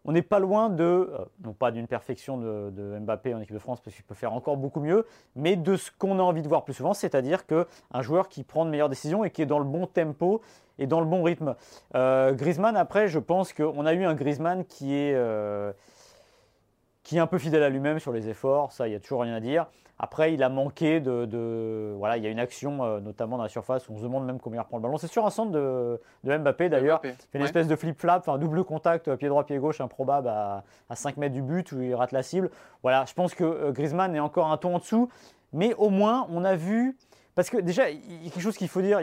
on 0.06 0.12
n'est 0.12 0.22
pas 0.22 0.40
loin 0.40 0.70
de, 0.70 0.84
euh, 0.84 1.26
non 1.44 1.54
pas 1.54 1.72
d'une 1.72 1.88
perfection 1.88 2.38
de, 2.38 2.98
Mbappé 3.00 3.34
en 3.34 3.42
équipe 3.42 3.54
de 3.54 3.60
France, 3.60 3.82
parce 3.82 3.96
qu'il 3.96 4.06
peut 4.06 4.16
faire 4.16 4.34
encore 4.34 4.58
beaucoup 4.58 4.80
mieux, 4.80 5.06
mais 5.36 5.56
de 5.56 5.76
ce 5.76 5.92
qu'on 5.98 6.20
a 6.20 6.24
envie 6.24 6.42
de 6.42 6.48
voir 6.48 6.64
plus 6.64 6.74
souvent, 6.74 6.94
c'est-à-dire 6.94 7.46
qu'un 7.46 8.02
joueur 8.02 8.30
qui 8.30 8.44
prend 8.44 8.66
de 8.66 8.70
meilleures 8.70 8.90
décisions 8.90 9.24
et 9.24 9.32
qui 9.32 9.42
est 9.42 9.46
dans 9.46 9.60
le 9.60 9.66
bon 9.66 9.88
tempo 9.88 10.42
et 10.78 10.88
dans 10.88 11.02
le 11.02 11.06
bon 11.06 11.24
rythme. 11.24 11.56
Euh, 11.96 12.34
Griezmann, 12.34 12.78
après, 12.78 13.08
je 13.08 13.20
pense 13.20 13.54
qu'on 13.54 13.86
a 13.86 13.94
eu 13.94 14.06
un 14.06 14.14
Griezmann 14.14 14.66
qui 14.66 14.96
est, 14.96 15.14
euh, 15.14 15.74
qui 17.10 17.18
est 17.18 17.20
un 17.20 17.26
peu 17.26 17.40
fidèle 17.40 17.64
à 17.64 17.70
lui-même 17.70 17.98
sur 17.98 18.12
les 18.12 18.30
efforts, 18.30 18.72
ça, 18.72 18.88
il 18.88 18.92
n'y 18.92 18.96
a 18.96 19.00
toujours 19.00 19.22
rien 19.22 19.34
à 19.34 19.40
dire. 19.40 19.66
Après, 19.98 20.32
il 20.32 20.44
a 20.44 20.50
manqué 20.50 21.00
de, 21.00 21.96
Voilà, 21.98 22.18
il 22.18 22.24
y 22.24 22.28
a 22.28 22.30
une 22.30 22.38
action, 22.38 22.84
euh, 22.84 23.00
notamment 23.00 23.38
dans 23.38 23.42
la 23.42 23.50
surface, 23.50 23.90
où 23.90 23.94
on 23.94 23.98
se 23.98 24.04
demande 24.04 24.28
même 24.28 24.40
comment 24.40 24.58
il 24.58 24.60
reprend 24.60 24.78
le 24.78 24.84
ballon. 24.84 25.00
C'est 25.00 25.08
sur 25.08 25.26
un 25.26 25.32
centre 25.32 25.52
de, 25.52 26.00
Mbappé 26.24 26.70
d'ailleurs. 26.70 27.02
Il 27.04 27.10
fait 27.32 27.40
une 27.40 27.46
espèce 27.46 27.68
de 27.68 27.76
flip-flap, 27.76 28.30
un 28.30 28.38
double 28.38 28.64
contact, 28.64 29.08
euh, 29.08 29.16
pied 29.16 29.28
droit, 29.28 29.44
pied 29.44 29.58
gauche, 29.58 29.82
improbable 29.82 30.28
à, 30.28 30.64
5 30.94 31.18
mètres 31.18 31.34
du 31.34 31.42
but 31.42 31.72
où 31.72 31.82
il 31.82 31.96
rate 31.96 32.12
la 32.12 32.22
cible. 32.22 32.52
Voilà, 32.84 33.06
je 33.06 33.16
pense 33.16 33.34
que 33.34 33.44
euh, 33.44 33.72
Griezmann 33.72 34.16
est 34.16 34.20
encore 34.20 34.52
un 34.52 34.58
ton 34.58 34.76
en 34.76 34.78
dessous. 34.78 35.10
Mais 35.52 35.74
au 35.80 35.90
moins, 35.90 36.28
on 36.30 36.46
a 36.46 36.56
vu. 36.56 36.96
Parce 37.34 37.50
que 37.50 37.58
déjà, 37.58 37.90
il 37.90 38.24
y 38.24 38.28
a 38.28 38.30
quelque 38.30 38.44
chose 38.44 38.56
qu'il 38.56 38.68
faut 38.68 38.84
dire. 38.84 39.00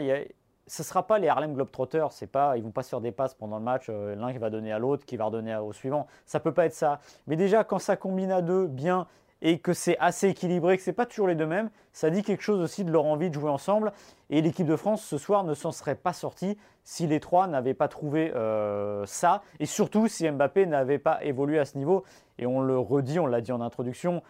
Ce 0.67 0.83
sera 0.83 1.07
pas 1.07 1.17
les 1.17 1.27
Harlem 1.29 1.53
Globetrotters, 1.53 2.11
c'est 2.11 2.27
pas, 2.27 2.57
ils 2.57 2.63
vont 2.63 2.71
pas 2.71 2.83
se 2.83 2.89
faire 2.89 3.01
des 3.01 3.11
passes 3.11 3.33
pendant 3.33 3.57
le 3.57 3.63
match, 3.63 3.89
l'un 3.89 4.31
qui 4.31 4.37
va 4.37 4.49
donner 4.49 4.71
à 4.71 4.79
l'autre, 4.79 5.05
qui 5.05 5.17
va 5.17 5.25
redonner 5.25 5.55
au 5.55 5.73
suivant. 5.73 6.07
Ça 6.25 6.39
peut 6.39 6.53
pas 6.53 6.65
être 6.65 6.73
ça. 6.73 6.99
Mais 7.25 7.35
déjà, 7.35 7.63
quand 7.63 7.79
ça 7.79 7.95
combine 7.95 8.31
à 8.31 8.41
deux 8.41 8.67
bien, 8.67 9.07
et 9.41 9.59
que 9.59 9.73
c'est 9.73 9.97
assez 9.99 10.29
équilibré, 10.29 10.77
que 10.77 10.83
c'est 10.83 10.93
pas 10.93 11.05
toujours 11.05 11.27
les 11.27 11.35
deux 11.35 11.45
mêmes, 11.45 11.69
ça 11.93 12.09
dit 12.09 12.23
quelque 12.23 12.41
chose 12.41 12.59
aussi 12.59 12.83
de 12.83 12.91
leur 12.91 13.05
envie 13.05 13.29
de 13.29 13.35
jouer 13.35 13.49
ensemble. 13.49 13.93
Et 14.29 14.41
l'équipe 14.41 14.65
de 14.65 14.75
France 14.75 15.03
ce 15.03 15.17
soir 15.17 15.43
ne 15.43 15.53
s'en 15.53 15.71
serait 15.71 15.95
pas 15.95 16.13
sortie 16.13 16.57
si 16.83 17.07
les 17.07 17.19
trois 17.19 17.47
n'avaient 17.47 17.73
pas 17.73 17.87
trouvé 17.87 18.31
euh, 18.35 19.05
ça, 19.05 19.41
et 19.59 19.65
surtout 19.65 20.07
si 20.07 20.29
Mbappé 20.29 20.65
n'avait 20.65 20.99
pas 20.99 21.23
évolué 21.23 21.59
à 21.59 21.65
ce 21.65 21.77
niveau. 21.77 22.03
Et 22.39 22.45
on 22.45 22.61
le 22.61 22.77
redit, 22.79 23.19
on 23.19 23.27
l'a 23.27 23.41
dit 23.41 23.51
en 23.51 23.61
introduction, 23.61 24.21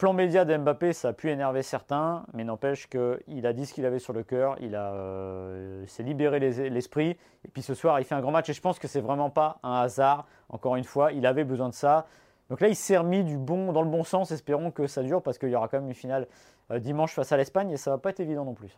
plan 0.00 0.14
média 0.14 0.46
d'Mbappé, 0.46 0.94
ça 0.94 1.08
a 1.10 1.12
pu 1.12 1.28
énerver 1.28 1.62
certains, 1.62 2.24
mais 2.32 2.42
n'empêche 2.42 2.88
qu'il 2.88 3.46
a 3.46 3.52
dit 3.52 3.66
ce 3.66 3.74
qu'il 3.74 3.84
avait 3.84 3.98
sur 3.98 4.14
le 4.14 4.22
cœur, 4.22 4.56
il 4.62 4.74
a 4.74 4.94
euh, 4.94 5.86
s'est 5.86 6.02
libéré 6.02 6.40
l'esprit, 6.40 7.18
et 7.44 7.48
puis 7.52 7.60
ce 7.60 7.74
soir 7.74 8.00
il 8.00 8.04
fait 8.04 8.14
un 8.14 8.22
grand 8.22 8.30
match, 8.30 8.48
et 8.48 8.54
je 8.54 8.62
pense 8.62 8.78
que 8.78 8.88
c'est 8.88 9.02
vraiment 9.02 9.28
pas 9.28 9.58
un 9.62 9.74
hasard. 9.74 10.26
Encore 10.48 10.76
une 10.76 10.84
fois, 10.84 11.12
il 11.12 11.26
avait 11.26 11.44
besoin 11.44 11.68
de 11.68 11.74
ça. 11.74 12.06
Donc 12.48 12.62
là, 12.62 12.68
il 12.68 12.76
s'est 12.76 12.96
remis 12.96 13.24
du 13.24 13.36
bon, 13.36 13.72
dans 13.72 13.82
le 13.82 13.90
bon 13.90 14.02
sens. 14.02 14.30
Espérons 14.30 14.70
que 14.70 14.86
ça 14.86 15.02
dure 15.02 15.22
parce 15.22 15.36
qu'il 15.36 15.50
y 15.50 15.54
aura 15.54 15.68
quand 15.68 15.78
même 15.78 15.88
une 15.88 15.94
finale 15.94 16.26
euh, 16.70 16.78
dimanche 16.78 17.12
face 17.12 17.30
à 17.30 17.36
l'Espagne 17.36 17.70
et 17.70 17.76
ça 17.76 17.90
va 17.90 17.98
pas 17.98 18.08
être 18.08 18.20
évident 18.20 18.46
non 18.46 18.54
plus. 18.54 18.74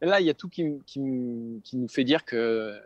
Là, 0.00 0.20
il 0.20 0.26
y 0.26 0.30
a 0.30 0.34
tout 0.34 0.48
qui, 0.48 0.80
qui, 0.84 1.00
nous 1.00 1.88
fait 1.88 2.04
dire 2.04 2.24
que 2.24 2.76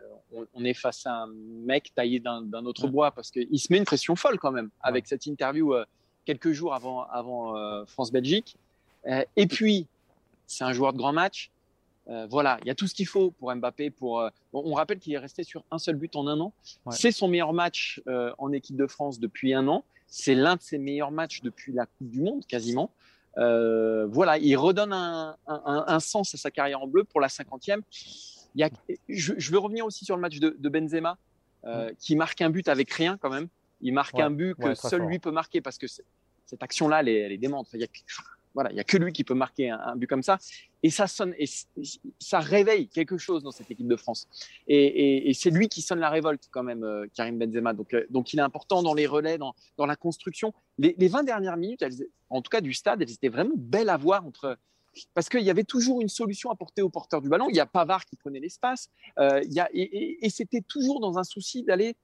on, 0.53 0.63
est 0.63 0.75
face 0.75 1.07
à 1.07 1.23
un 1.23 1.27
mec 1.65 1.93
taillé 1.95 2.19
d'un 2.19 2.65
autre 2.65 2.87
bois 2.87 3.09
parce 3.09 3.31
qu'il 3.31 3.59
se 3.59 3.73
met 3.73 3.79
une 3.79 3.85
pression 3.85 4.15
folle 4.15 4.37
quand 4.37 4.51
même 4.51 4.69
avec 4.81 5.07
cette 5.07 5.25
interview 5.25 5.73
euh, 5.73 5.85
quelques 6.25 6.51
jours 6.51 6.73
avant, 6.73 7.03
avant 7.03 7.55
euh, 7.55 7.85
France-Belgique. 7.85 8.57
et 9.35 9.47
puis, 9.47 9.87
c'est 10.47 10.63
un 10.63 10.73
joueur 10.73 10.93
de 10.93 10.97
grand 10.97 11.13
match. 11.13 11.51
voilà, 12.29 12.57
il 12.61 12.67
y 12.67 12.71
a 12.71 12.75
tout 12.75 12.87
ce 12.87 12.95
qu'il 12.95 13.07
faut 13.07 13.31
pour 13.31 13.53
Mbappé. 13.55 13.91
Pour, 13.91 14.27
on 14.53 14.73
rappelle 14.73 14.99
qu'il 14.99 15.13
est 15.13 15.19
resté 15.19 15.43
sur 15.43 15.63
un 15.71 15.77
seul 15.77 15.95
but 15.95 16.15
en 16.15 16.27
un 16.27 16.39
an. 16.39 16.53
C'est 16.89 17.11
son 17.11 17.27
meilleur 17.27 17.53
match 17.53 18.01
en 18.37 18.51
équipe 18.51 18.75
de 18.75 18.87
France 18.87 19.19
depuis 19.19 19.53
un 19.53 19.67
an. 19.67 19.83
C'est 20.07 20.35
l'un 20.35 20.55
de 20.55 20.61
ses 20.61 20.77
meilleurs 20.77 21.11
matchs 21.11 21.41
depuis 21.41 21.71
la 21.71 21.85
Coupe 21.85 22.09
du 22.09 22.21
Monde, 22.21 22.45
quasiment. 22.47 22.91
Euh, 23.37 24.05
voilà, 24.07 24.37
il 24.37 24.55
redonne 24.55 24.93
un, 24.93 25.99
sens 25.99 26.33
à 26.33 26.37
sa 26.37 26.51
carrière 26.51 26.81
en 26.81 26.87
bleu 26.87 27.03
pour 27.03 27.21
la 27.21 27.29
cinquantième. 27.29 27.81
Il 28.55 28.61
y 28.61 28.63
a, 28.63 28.69
je, 29.09 29.51
veux 29.51 29.57
revenir 29.57 29.85
aussi 29.85 30.05
sur 30.05 30.15
le 30.15 30.21
match 30.21 30.39
de, 30.39 30.69
Benzema, 30.69 31.17
euh, 31.65 31.91
qui 31.99 32.15
marque 32.15 32.41
un 32.41 32.49
but 32.49 32.67
avec 32.69 32.91
rien 32.91 33.17
quand 33.17 33.29
même. 33.29 33.47
Il 33.81 33.93
marque 33.93 34.19
un 34.19 34.31
but 34.31 34.55
que 34.55 34.73
seul 34.73 35.01
lui 35.03 35.19
peut 35.19 35.31
marquer 35.31 35.61
parce 35.61 35.77
que 35.77 35.87
cette 35.87 36.61
action-là, 36.61 37.01
elle, 37.01 37.09
elle, 37.09 37.31
est 37.31 37.37
démente. 37.37 37.67
Il 37.73 37.81
y 37.81 37.83
a, 37.83 37.87
voilà, 38.55 38.71
il 38.71 38.77
y 38.77 38.79
a 38.79 38.83
que 38.83 38.97
lui 38.97 39.11
qui 39.11 39.23
peut 39.23 39.33
marquer 39.33 39.69
un, 39.69 39.95
but 39.95 40.07
comme 40.07 40.23
ça. 40.23 40.39
Et 40.81 40.89
ça 40.89 41.07
sonne, 41.07 41.35
et 41.37 41.45
ça 42.19 42.39
réveille 42.39 42.87
quelque 42.87 43.17
chose 43.17 43.43
dans 43.43 43.51
cette 43.51 43.69
équipe 43.69 43.87
de 43.87 43.95
France. 43.97 44.27
Et, 44.67 45.31
c'est 45.33 45.49
lui 45.49 45.67
qui 45.67 45.81
sonne 45.81 45.99
la 45.99 46.09
révolte 46.09 46.47
quand 46.51 46.63
même, 46.63 46.83
euh, 46.83 47.05
Karim 47.13 47.37
Benzema. 47.37 47.73
Donc, 47.73 47.93
euh, 47.93 48.05
donc 48.09 48.33
il 48.33 48.39
est 48.39 48.43
important 48.43 48.81
dans 48.81 48.93
les 48.93 49.07
relais, 49.07 49.37
dans, 49.37 49.53
dans 49.77 49.85
la 49.85 49.97
construction. 49.97 50.53
Les, 50.77 50.95
20 51.07 51.23
dernières 51.23 51.57
minutes, 51.57 51.83
en 52.29 52.41
tout 52.41 52.49
cas 52.49 52.61
du 52.61 52.73
stade, 52.73 53.01
elles 53.01 53.11
étaient 53.11 53.29
vraiment 53.29 53.55
belles 53.55 53.89
à 53.89 53.97
voir 53.97 54.25
entre 54.25 54.57
parce 55.13 55.27
qu'il 55.27 55.41
y 55.41 55.49
avait 55.49 55.65
toujours 55.65 55.99
une 55.99 56.07
solution 56.07 56.49
à 56.51 56.55
porter 56.55 56.81
au 56.81 56.87
porteur 56.87 57.21
du 57.21 57.27
ballon. 57.27 57.47
Il 57.49 57.55
y 57.55 57.59
a 57.59 57.65
Pavard 57.65 58.05
qui 58.05 58.15
prenait 58.15 58.39
l'espace. 58.39 58.89
Euh, 59.19 59.41
y 59.49 59.59
a, 59.59 59.69
et, 59.73 60.29
c'était 60.29 60.61
toujours 60.61 61.01
dans 61.01 61.17
un 61.17 61.25
souci 61.25 61.63
d'aller 61.63 61.97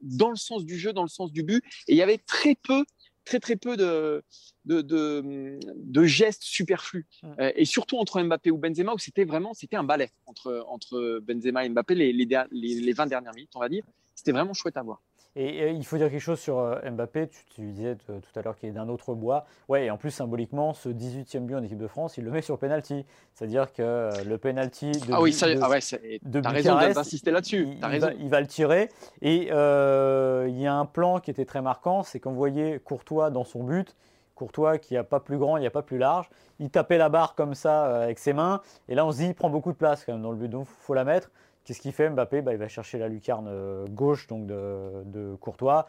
dans 0.00 0.30
le 0.30 0.36
sens 0.36 0.64
du 0.64 0.78
jeu, 0.78 0.92
dans 0.92 1.02
le 1.02 1.08
sens 1.08 1.32
du 1.32 1.42
but. 1.42 1.62
Et 1.88 1.92
il 1.92 1.96
y 1.96 2.02
avait 2.02 2.18
très 2.18 2.54
peu 2.54 2.84
très 3.26 3.40
très 3.40 3.56
peu 3.56 3.76
de, 3.76 4.22
de, 4.64 4.80
de, 4.80 6.04
gestes 6.04 6.44
superflus. 6.44 7.06
Euh, 7.38 7.52
et 7.56 7.64
surtout 7.66 7.98
entre 7.98 8.22
Mbappé 8.22 8.50
ou 8.50 8.56
Benzema, 8.56 8.94
où 8.94 8.98
c'était 8.98 9.24
vraiment 9.24 9.52
c'était 9.52 9.76
un 9.76 9.84
ballet 9.84 10.10
entre, 10.24 10.64
entre 10.68 11.20
Benzema 11.20 11.66
et 11.66 11.68
Mbappé 11.68 11.94
les, 11.94 12.12
les, 12.12 12.26
les 12.52 12.92
20 12.92 13.06
dernières 13.06 13.34
minutes, 13.34 13.50
on 13.54 13.60
va 13.60 13.68
dire. 13.68 13.84
C'était 14.14 14.32
vraiment 14.32 14.54
chouette 14.54 14.76
à 14.78 14.82
voir. 14.82 15.02
Et, 15.38 15.70
il 15.70 15.84
faut 15.84 15.98
dire 15.98 16.10
quelque 16.10 16.18
chose 16.18 16.40
sur 16.40 16.58
euh, 16.58 16.80
Mbappé. 16.90 17.28
Tu, 17.54 17.60
disais 17.70 17.96
tout 17.96 18.38
à 18.38 18.42
l'heure 18.42 18.56
qu'il 18.56 18.70
est 18.70 18.72
d'un 18.72 18.88
autre 18.88 19.14
bois. 19.14 19.44
Ouais, 19.68 19.84
et 19.84 19.90
en 19.90 19.98
plus, 19.98 20.10
symboliquement, 20.10 20.72
ce 20.72 20.88
18e 20.88 21.40
but 21.40 21.54
en 21.54 21.62
équipe 21.62 21.78
de 21.78 21.86
France, 21.86 22.16
il 22.16 22.24
le 22.24 22.30
met 22.30 22.40
sur 22.40 22.58
penalty. 22.58 23.04
C'est-à-dire 23.34 23.72
que 23.74 23.82
euh, 23.82 24.10
le 24.24 24.38
penalty 24.38 24.92
de. 24.92 25.12
Ah 25.12 25.20
oui, 25.20 25.34
ça, 25.34 25.46
ah 25.60 25.68
ouais, 25.68 25.80
t'as 25.80 26.50
raison 26.50 26.74
d'insister 26.76 27.30
là-dessus. 27.30 27.68
Il, 27.70 27.80
Va, 27.80 28.12
il, 28.14 28.28
Va, 28.30 28.40
le 28.40 28.46
tirer. 28.46 28.88
Et 29.20 29.48
euh, 29.52 30.46
il 30.48 30.58
y 30.58 30.66
a 30.66 30.74
un 30.74 30.86
plan 30.86 31.20
qui 31.20 31.30
était 31.30 31.44
très 31.44 31.60
marquant 31.60 32.02
c'est 32.02 32.18
qu'on 32.18 32.32
voyait 32.32 32.80
Courtois 32.82 33.30
dans 33.30 33.44
son 33.44 33.62
but. 33.62 33.94
Courtois 34.34 34.78
qui 34.78 34.94
n'a 34.94 35.04
pas 35.04 35.20
plus 35.20 35.38
grand, 35.38 35.56
il 35.56 35.60
n'y 35.60 35.66
a 35.66 35.70
pas 35.70 35.82
plus 35.82 35.98
large. 35.98 36.28
Il 36.60 36.70
tapait 36.70 36.98
la 36.98 37.08
barre 37.08 37.34
comme 37.34 37.54
ça 37.54 38.02
avec 38.02 38.18
ses 38.18 38.32
mains. 38.32 38.60
Et 38.88 38.94
là, 38.94 39.06
on 39.06 39.12
se 39.12 39.18
dit, 39.18 39.26
il 39.26 39.34
prend 39.34 39.48
beaucoup 39.48 39.72
de 39.72 39.76
place 39.76 40.04
quand 40.04 40.12
même 40.12 40.22
dans 40.22 40.30
le 40.30 40.36
but, 40.36 40.48
donc 40.48 40.66
il 40.68 40.84
faut 40.84 40.94
la 40.94 41.04
mettre. 41.04 41.30
Qu'est-ce 41.66 41.80
qu'il 41.80 41.92
fait 41.92 42.08
Mbappé? 42.08 42.42
Bah, 42.42 42.52
Il 42.52 42.58
va 42.58 42.68
chercher 42.68 42.96
la 42.96 43.08
lucarne 43.08 43.48
euh, 43.48 43.84
gauche 43.90 44.28
donc 44.28 44.46
de, 44.46 45.34
Courtois. 45.40 45.88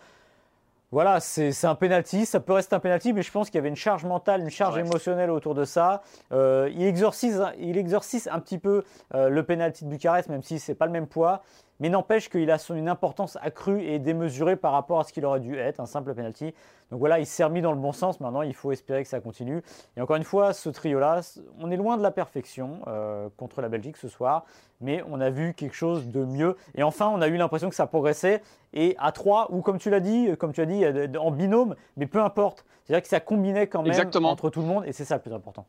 Voilà, 0.91 1.19
c'est 1.19 1.65
un 1.65 1.75
penalty, 1.75 2.25
ça 2.25 2.39
peut 2.39 2.53
rester 2.53 2.73
un 2.73 2.79
penalty, 2.79 3.11
mais 3.11 3.21
je 3.21 3.29
pense 3.29 3.49
qu'il 3.49 3.55
y 3.55 3.59
avait 3.59 3.67
une 3.67 3.75
charge 3.75 4.05
mentale, 4.05 4.39
une 4.39 4.49
charge 4.49 4.77
émotionnelle 4.77 5.29
autour 5.29 5.53
de 5.53 5.65
ça. 5.65 6.01
Euh, 6.31 6.69
il, 6.73 6.83
exorcise, 6.83 7.43
il 7.59 7.77
exorcise 7.77 8.29
un 8.31 8.39
petit 8.39 8.57
peu 8.57 8.85
euh, 9.13 9.27
le 9.27 9.43
penalty 9.43 9.83
de 9.83 9.89
Bucarest, 9.89 10.29
même 10.29 10.43
si 10.43 10.59
c'est 10.59 10.75
pas 10.75 10.85
le 10.85 10.93
même 10.93 11.07
poids. 11.07 11.43
Mais 11.79 11.89
n'empêche 11.89 12.29
qu'il 12.29 12.49
a 12.51 12.57
son, 12.57 12.75
une 12.75 12.89
importance 12.89 13.37
accrue 13.41 13.83
et 13.83 13.99
démesurée 13.99 14.55
par 14.55 14.71
rapport 14.71 14.99
à 14.99 15.03
ce 15.03 15.13
qu'il 15.13 15.25
aurait 15.25 15.39
dû 15.39 15.57
être, 15.57 15.79
un 15.79 15.85
simple 15.85 16.13
penalty. 16.13 16.53
Donc 16.91 16.99
voilà, 16.99 17.19
il 17.19 17.25
s'est 17.25 17.43
remis 17.43 17.61
dans 17.61 17.71
le 17.71 17.77
bon 17.77 17.91
sens. 17.91 18.19
Maintenant, 18.19 18.41
il 18.41 18.53
faut 18.53 18.71
espérer 18.71 19.03
que 19.03 19.09
ça 19.09 19.19
continue. 19.19 19.61
Et 19.95 20.01
encore 20.01 20.15
une 20.15 20.23
fois, 20.23 20.53
ce 20.53 20.69
trio-là, 20.69 21.21
on 21.59 21.69
est 21.69 21.77
loin 21.77 21.97
de 21.97 22.03
la 22.03 22.11
perfection 22.11 22.79
euh, 22.87 23.29
contre 23.37 23.61
la 23.61 23.69
Belgique 23.69 23.97
ce 23.97 24.07
soir, 24.07 24.45
mais 24.81 25.03
on 25.07 25.19
a 25.21 25.29
vu 25.29 25.53
quelque 25.53 25.75
chose 25.75 26.07
de 26.07 26.23
mieux. 26.23 26.55
Et 26.75 26.83
enfin, 26.83 27.07
on 27.07 27.21
a 27.21 27.27
eu 27.27 27.37
l'impression 27.37 27.69
que 27.69 27.75
ça 27.75 27.87
progressait. 27.87 28.41
Et 28.73 28.95
à 28.99 29.11
trois, 29.11 29.51
ou 29.51 29.61
comme 29.61 29.77
tu 29.77 29.89
l'as 29.89 29.99
dit, 29.99 30.29
comme 30.37 30.53
tu 30.53 30.61
as 30.61 30.65
dit, 30.65 30.83
en 31.17 31.31
binôme, 31.31 31.75
mais 31.95 32.07
peu 32.07 32.21
importe. 32.21 32.65
C'est-à-dire 32.85 33.03
que 33.03 33.09
ça 33.09 33.19
combinait 33.19 33.67
quand 33.67 33.83
même 33.83 34.25
entre 34.25 34.49
tout 34.49 34.61
le 34.61 34.67
monde, 34.67 34.85
et 34.85 34.93
c'est 34.93 35.05
ça 35.05 35.15
le 35.15 35.21
plus 35.21 35.33
important. 35.33 35.67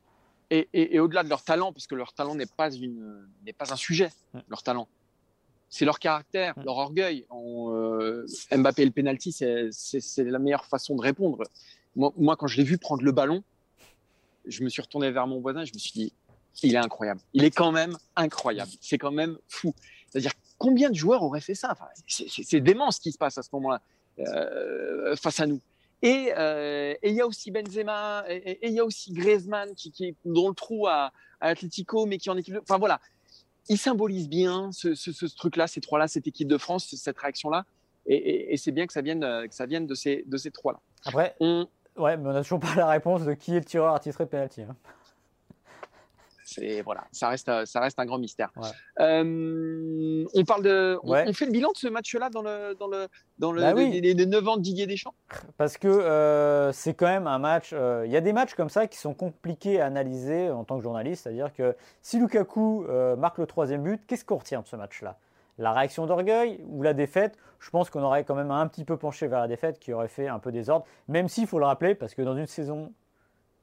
Et, 0.50 0.99
au-delà 0.99 1.25
de 1.25 1.29
leur 1.29 1.43
talent, 1.43 1.73
parce 1.73 1.87
que 1.87 1.95
leur 1.95 2.15
talent 2.15 2.35
n'est 2.35 2.47
pas, 2.47 2.71
pas 2.71 3.73
un 3.73 3.77
sujet, 3.77 4.11
mm. 4.33 4.38
leur 4.49 4.62
talent 4.62 4.88
c'est 5.69 5.85
leur 5.85 5.99
caractère, 5.99 6.55
leur 6.65 6.77
orgueil. 6.77 7.27
Euh, 7.31 8.27
Mbappé 8.51 8.83
et 8.83 8.87
le 8.87 8.91
penalty, 8.91 9.33
c'est 9.33 10.25
la 10.25 10.39
meilleure 10.39 10.65
façon 10.65 10.97
de 10.97 11.03
répondre. 11.03 11.43
Moi, 11.95 12.37
quand 12.37 12.47
je 12.47 12.57
l'ai 12.57 12.65
vu 12.65 12.79
prendre 12.79 13.03
le 13.03 13.13
ballon, 13.13 13.43
je 14.47 14.63
me 14.63 14.69
suis 14.69 14.81
retourné 14.81 15.11
vers 15.11 15.27
mon 15.27 15.41
voisin, 15.41 15.65
je 15.65 15.73
me 15.75 15.79
suis 15.79 15.93
dit, 15.93 16.13
il 16.63 16.75
est 16.75 16.79
incroyable. 16.79 17.21
Il 17.35 17.45
est 17.45 17.51
quand 17.51 17.73
même 17.73 17.97
incroyable. 18.17 18.71
C'est 18.81 18.99
quand 18.99 19.13
même 19.13 19.39
fou. 19.47 19.75
C'est-à-dire, 20.09 20.33
combien 20.57 20.91
de 20.91 20.95
joueurs 20.95 21.23
auraient 21.23 21.41
fait 21.41 21.55
ça? 21.55 21.77
C'est 22.07 22.61
dément 22.61 22.91
ce 22.91 23.01
qui 23.01 23.13
se 23.13 23.19
passe 23.19 23.37
à 23.39 23.43
ce 23.43 23.51
moment-là 23.53 23.83
euh, 24.21 25.17
face 25.17 25.41
à 25.41 25.47
nous. 25.47 25.61
Euh, 26.05 26.95
et 27.03 27.11
il 27.11 27.15
y 27.17 27.21
a 27.21 27.27
aussi 27.27 27.51
Benzema, 27.51 28.25
et 28.29 28.69
il 28.69 28.73
y 28.73 28.81
a 28.81 28.85
aussi 28.85 29.13
Griezmann 29.13 29.75
qui, 29.75 29.91
qui 29.91 30.07
est 30.07 30.17
dans 30.25 30.49
le 30.49 30.55
trou 30.55 30.87
à, 30.87 31.13
à 31.41 31.49
Atletico, 31.49 32.07
mais 32.07 32.19
qui 32.19 32.31
en 32.31 32.37
équipe. 32.37 32.57
Enfin 32.63 32.79
voilà, 32.79 33.01
il 33.69 33.79
symbolise 33.79 34.29
bien 34.29 34.71
ce, 34.73 35.37
truc-là, 35.37 35.67
ces 35.67 35.81
trois-là, 35.81 36.09
cette 36.09 36.27
équipe 36.27 36.49
de 36.49 36.59
France, 36.59 36.95
cette 36.95 37.19
réaction-là. 37.19 37.65
Et, 38.07 38.57
c'est 38.57 38.73
bien 38.73 38.87
que 38.87 38.93
ça 38.93 39.03
vienne, 39.03 39.21
que 39.21 39.55
ça 39.55 39.67
vienne 39.67 39.87
de 39.87 39.95
ces, 39.95 40.25
de 40.27 40.37
ces 40.39 40.51
trois-là. 40.51 40.81
Après, 41.05 41.37
on... 41.41 41.69
ouais, 41.99 42.17
mais 42.17 42.31
on 42.31 42.33
n'a 42.33 42.43
toujours 42.43 42.61
pas 42.61 42.75
la 42.75 42.89
réponse 42.89 43.25
de 43.25 43.35
qui 43.35 43.53
est 43.53 43.59
le 43.59 43.65
tireur 43.65 43.95
attitré 43.95 44.25
penalty. 44.25 44.63
Hein 44.63 44.77
voilà, 46.85 47.05
ça 47.12 47.28
reste, 47.28 47.50
ça 47.67 47.81
reste 47.81 47.99
un 47.99 48.07
grand 48.07 48.19
mystère. 48.19 48.50
Euh, 49.00 50.25
on 50.35 50.45
parle 50.45 50.62
de, 50.62 50.99
on, 51.02 51.33
fait 51.33 51.47
le 51.47 51.52
bilan 51.52 51.71
de 51.73 51.78
ce 51.78 51.88
match-là 51.88 52.31
dans 52.31 52.43
le, 52.43 52.75
dans 52.75 52.88
le, 52.88 53.09
dans 53.38 53.52
le, 53.52 53.61
bah 53.61 53.75
les, 53.75 54.14
9 54.14 54.49
ans 54.49 54.57
de 54.57 54.62
Didier 54.62 54.87
Deschamps? 54.87 55.14
Parce 55.57 55.78
que 55.78 55.88
euh, 55.88 56.73
c'est 56.73 56.95
quand 56.95 57.07
même 57.07 57.26
un 57.26 57.38
match. 57.38 57.71
Euh, 57.73 58.05
il 58.07 58.12
y 58.12 58.17
a 58.17 58.21
des 58.21 58.33
matchs 58.33 58.55
comme 58.55 58.71
ça 58.71 58.87
qui 58.87 58.99
sont 58.99 59.14
compliqués 59.14 59.81
à 59.81 59.87
analyser 59.87 60.50
en 60.50 60.64
tant 60.64 60.76
que 60.76 60.83
journaliste, 60.83 61.25
c'est-à-dire 61.25 61.52
que 61.52 61.76
si 62.02 62.19
Lukaku 62.19 62.87
marque 63.19 63.38
le 63.38 63.47
troisième 63.47 63.83
but, 63.83 64.02
qu'est-ce 64.07 64.25
qu'on 64.25 64.37
retient 64.37 64.62
de 64.62 64.67
ce 64.67 64.76
match-là? 64.76 65.19
La 65.59 65.73
réaction 65.73 66.07
d'orgueil 66.07 66.61
ou 66.69 66.83
la 66.83 66.95
défaite, 66.95 67.37
je 67.59 67.71
pense 67.71 67.90
qu'on 67.90 68.02
aurait 68.02 68.23
quand 68.23 68.37
même 68.37 68.52
un 68.52 68.67
petit 68.69 68.85
peu 68.85 68.97
penché 68.97 69.26
vers 69.26 69.40
la 69.40 69.49
défaite 69.49 69.81
qui 69.81 69.93
aurait 69.93 70.09
fait 70.09 70.28
un 70.28 70.38
peu 70.38 70.52
désordre, 70.52 70.87
même 71.09 71.28
s'il 71.28 71.49
faut 71.49 71.59
le 71.59 71.64
rappeler, 71.64 71.97
parce 71.97 72.14
que 72.14 72.23
dans 72.23 72.37
une 72.37 72.47
saison 72.47 72.93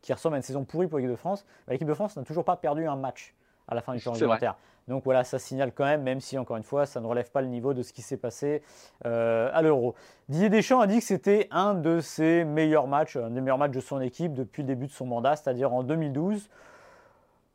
qui 0.05 0.13
ressemble 0.13 0.35
à 0.35 0.37
une 0.37 0.43
saison 0.43 0.63
pourrie 0.63 0.87
pour 0.87 0.99
l'équipe 0.99 1.11
de 1.11 1.15
France, 1.15 1.45
bah, 1.67 1.73
l'équipe 1.73 1.87
de 1.87 1.93
France 1.93 2.15
n'a 2.15 2.23
toujours 2.23 2.45
pas 2.45 2.55
perdu 2.55 2.87
un 2.87 2.95
match 2.95 3.33
à 3.67 3.73
la 3.73 3.81
fin 3.81 3.93
du 3.95 4.01
temps 4.01 4.13
réglementaire. 4.13 4.55
Donc 4.87 5.03
voilà, 5.03 5.23
ça 5.23 5.39
signale 5.39 5.71
quand 5.73 5.85
même, 5.85 6.03
même 6.03 6.21
si 6.21 6.37
encore 6.37 6.57
une 6.57 6.63
fois, 6.63 6.85
ça 6.85 7.01
ne 7.01 7.07
relève 7.07 7.31
pas 7.31 7.41
le 7.41 7.47
niveau 7.47 7.73
de 7.73 7.81
ce 7.81 7.91
qui 7.91 8.03
s'est 8.03 8.17
passé 8.17 8.61
euh, 9.07 9.49
à 9.51 9.63
l'Euro. 9.63 9.95
Didier 10.29 10.49
Deschamps 10.49 10.79
a 10.79 10.85
dit 10.85 10.99
que 10.99 11.05
c'était 11.05 11.47
un 11.49 11.73
de 11.73 11.99
ses 12.01 12.43
meilleurs 12.43 12.85
matchs, 12.85 13.15
un 13.15 13.31
des 13.31 13.41
meilleurs 13.41 13.57
matchs 13.57 13.71
de 13.71 13.79
son 13.79 13.99
équipe 13.99 14.33
depuis 14.33 14.61
le 14.61 14.67
début 14.67 14.85
de 14.85 14.91
son 14.91 15.07
mandat, 15.07 15.35
c'est-à-dire 15.35 15.73
en 15.73 15.81
2012. 15.81 16.49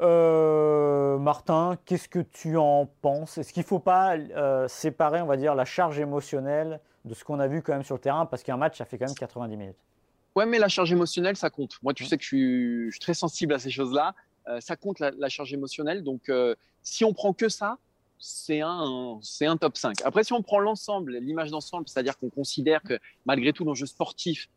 Euh, 0.03 1.19
Martin, 1.19 1.77
qu'est-ce 1.85 2.09
que 2.09 2.19
tu 2.19 2.57
en 2.57 2.89
penses? 3.01 3.39
Est-ce 3.39 3.53
qu'il 3.53 3.63
ne 3.63 3.67
faut 3.67 3.79
pas 3.79 4.17
euh, 4.17 4.67
séparer, 4.67 5.23
on 5.23 5.27
va 5.27 5.37
dire, 5.37 5.55
la 5.55 5.65
charge 5.65 6.01
émotionnelle 6.01 6.81
de 7.05 7.15
ce 7.15 7.23
qu'on 7.23 7.39
a 7.39 7.47
vu 7.47 7.63
quand 7.63 7.75
même 7.75 7.85
sur 7.85 7.95
le 7.95 8.01
terrain? 8.01 8.27
Parce 8.27 8.43
qu'un 8.43 8.57
match, 8.57 8.79
ça 8.79 8.85
fait 8.85 8.99
quand 8.99 9.07
même 9.07 9.15
90 9.15 9.57
minutes. 9.57 9.77
Ouais, 10.37 10.47
mais 10.47 10.59
la 10.59 10.69
charge 10.69 10.93
émotionnelle, 10.93 11.37
ça 11.37 11.51
compte. 11.51 11.77
Moi, 11.83 11.93
tu 11.93 12.05
sais 12.05 12.17
que 12.17 12.23
je 12.23 12.89
suis, 12.91 13.01
très 13.01 13.15
sensible 13.15 13.53
à 13.55 13.59
ces 13.59 13.71
choses-là. 13.71 14.15
Euh, 14.49 14.61
ça 14.61 14.77
compte 14.77 15.01
la, 15.01 15.29
charge 15.29 15.53
émotionnelle. 15.53 16.03
Donc, 16.03 16.29
euh, 16.29 16.55
si 16.83 17.05
on 17.05 17.13
prend 17.13 17.33
que 17.33 17.49
ça, 17.49 17.79
c'est 18.19 18.61
un, 18.61 19.19
c'est 19.23 19.47
un 19.47 19.57
top 19.57 19.77
5. 19.77 20.03
Après, 20.05 20.25
si 20.25 20.33
on 20.33 20.43
prend 20.43 20.59
l'ensemble, 20.59 21.17
l'image 21.19 21.51
d'ensemble, 21.51 21.89
c'est-à-dire 21.89 22.19
qu'on 22.19 22.31
considère 22.31 22.83
que 22.83 22.99
malgré 23.25 23.53
tout, 23.53 23.65
l'enjeu 23.65 23.87
sportif 23.87 24.49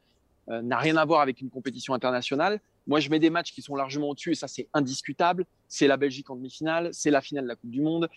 euh, 0.50 0.62
n'a 0.62 0.78
rien 0.78 0.98
à 0.98 1.06
voir 1.06 1.22
avec 1.22 1.42
une 1.42 1.50
compétition 1.50 1.94
internationale, 1.94 2.60
moi, 2.86 3.00
je 3.00 3.10
mets 3.10 3.20
des 3.20 3.30
matchs 3.30 3.54
qui 3.54 3.62
sont 3.62 3.78
largement 3.78 4.10
au-dessus 4.10 4.32
et 4.32 4.36
ça, 4.36 4.50
c'est 4.50 4.68
indiscutable. 4.74 5.46
C'est 5.70 5.88
la 5.88 5.96
Belgique 5.96 6.30
en 6.30 6.36
demi-finale, 6.36 6.90
c'est 6.92 7.12
la 7.12 7.22
finale 7.22 7.46
de 7.46 7.48
la 7.48 7.56
Coupe 7.56 7.70
du 7.70 7.80
Monde, 7.80 8.10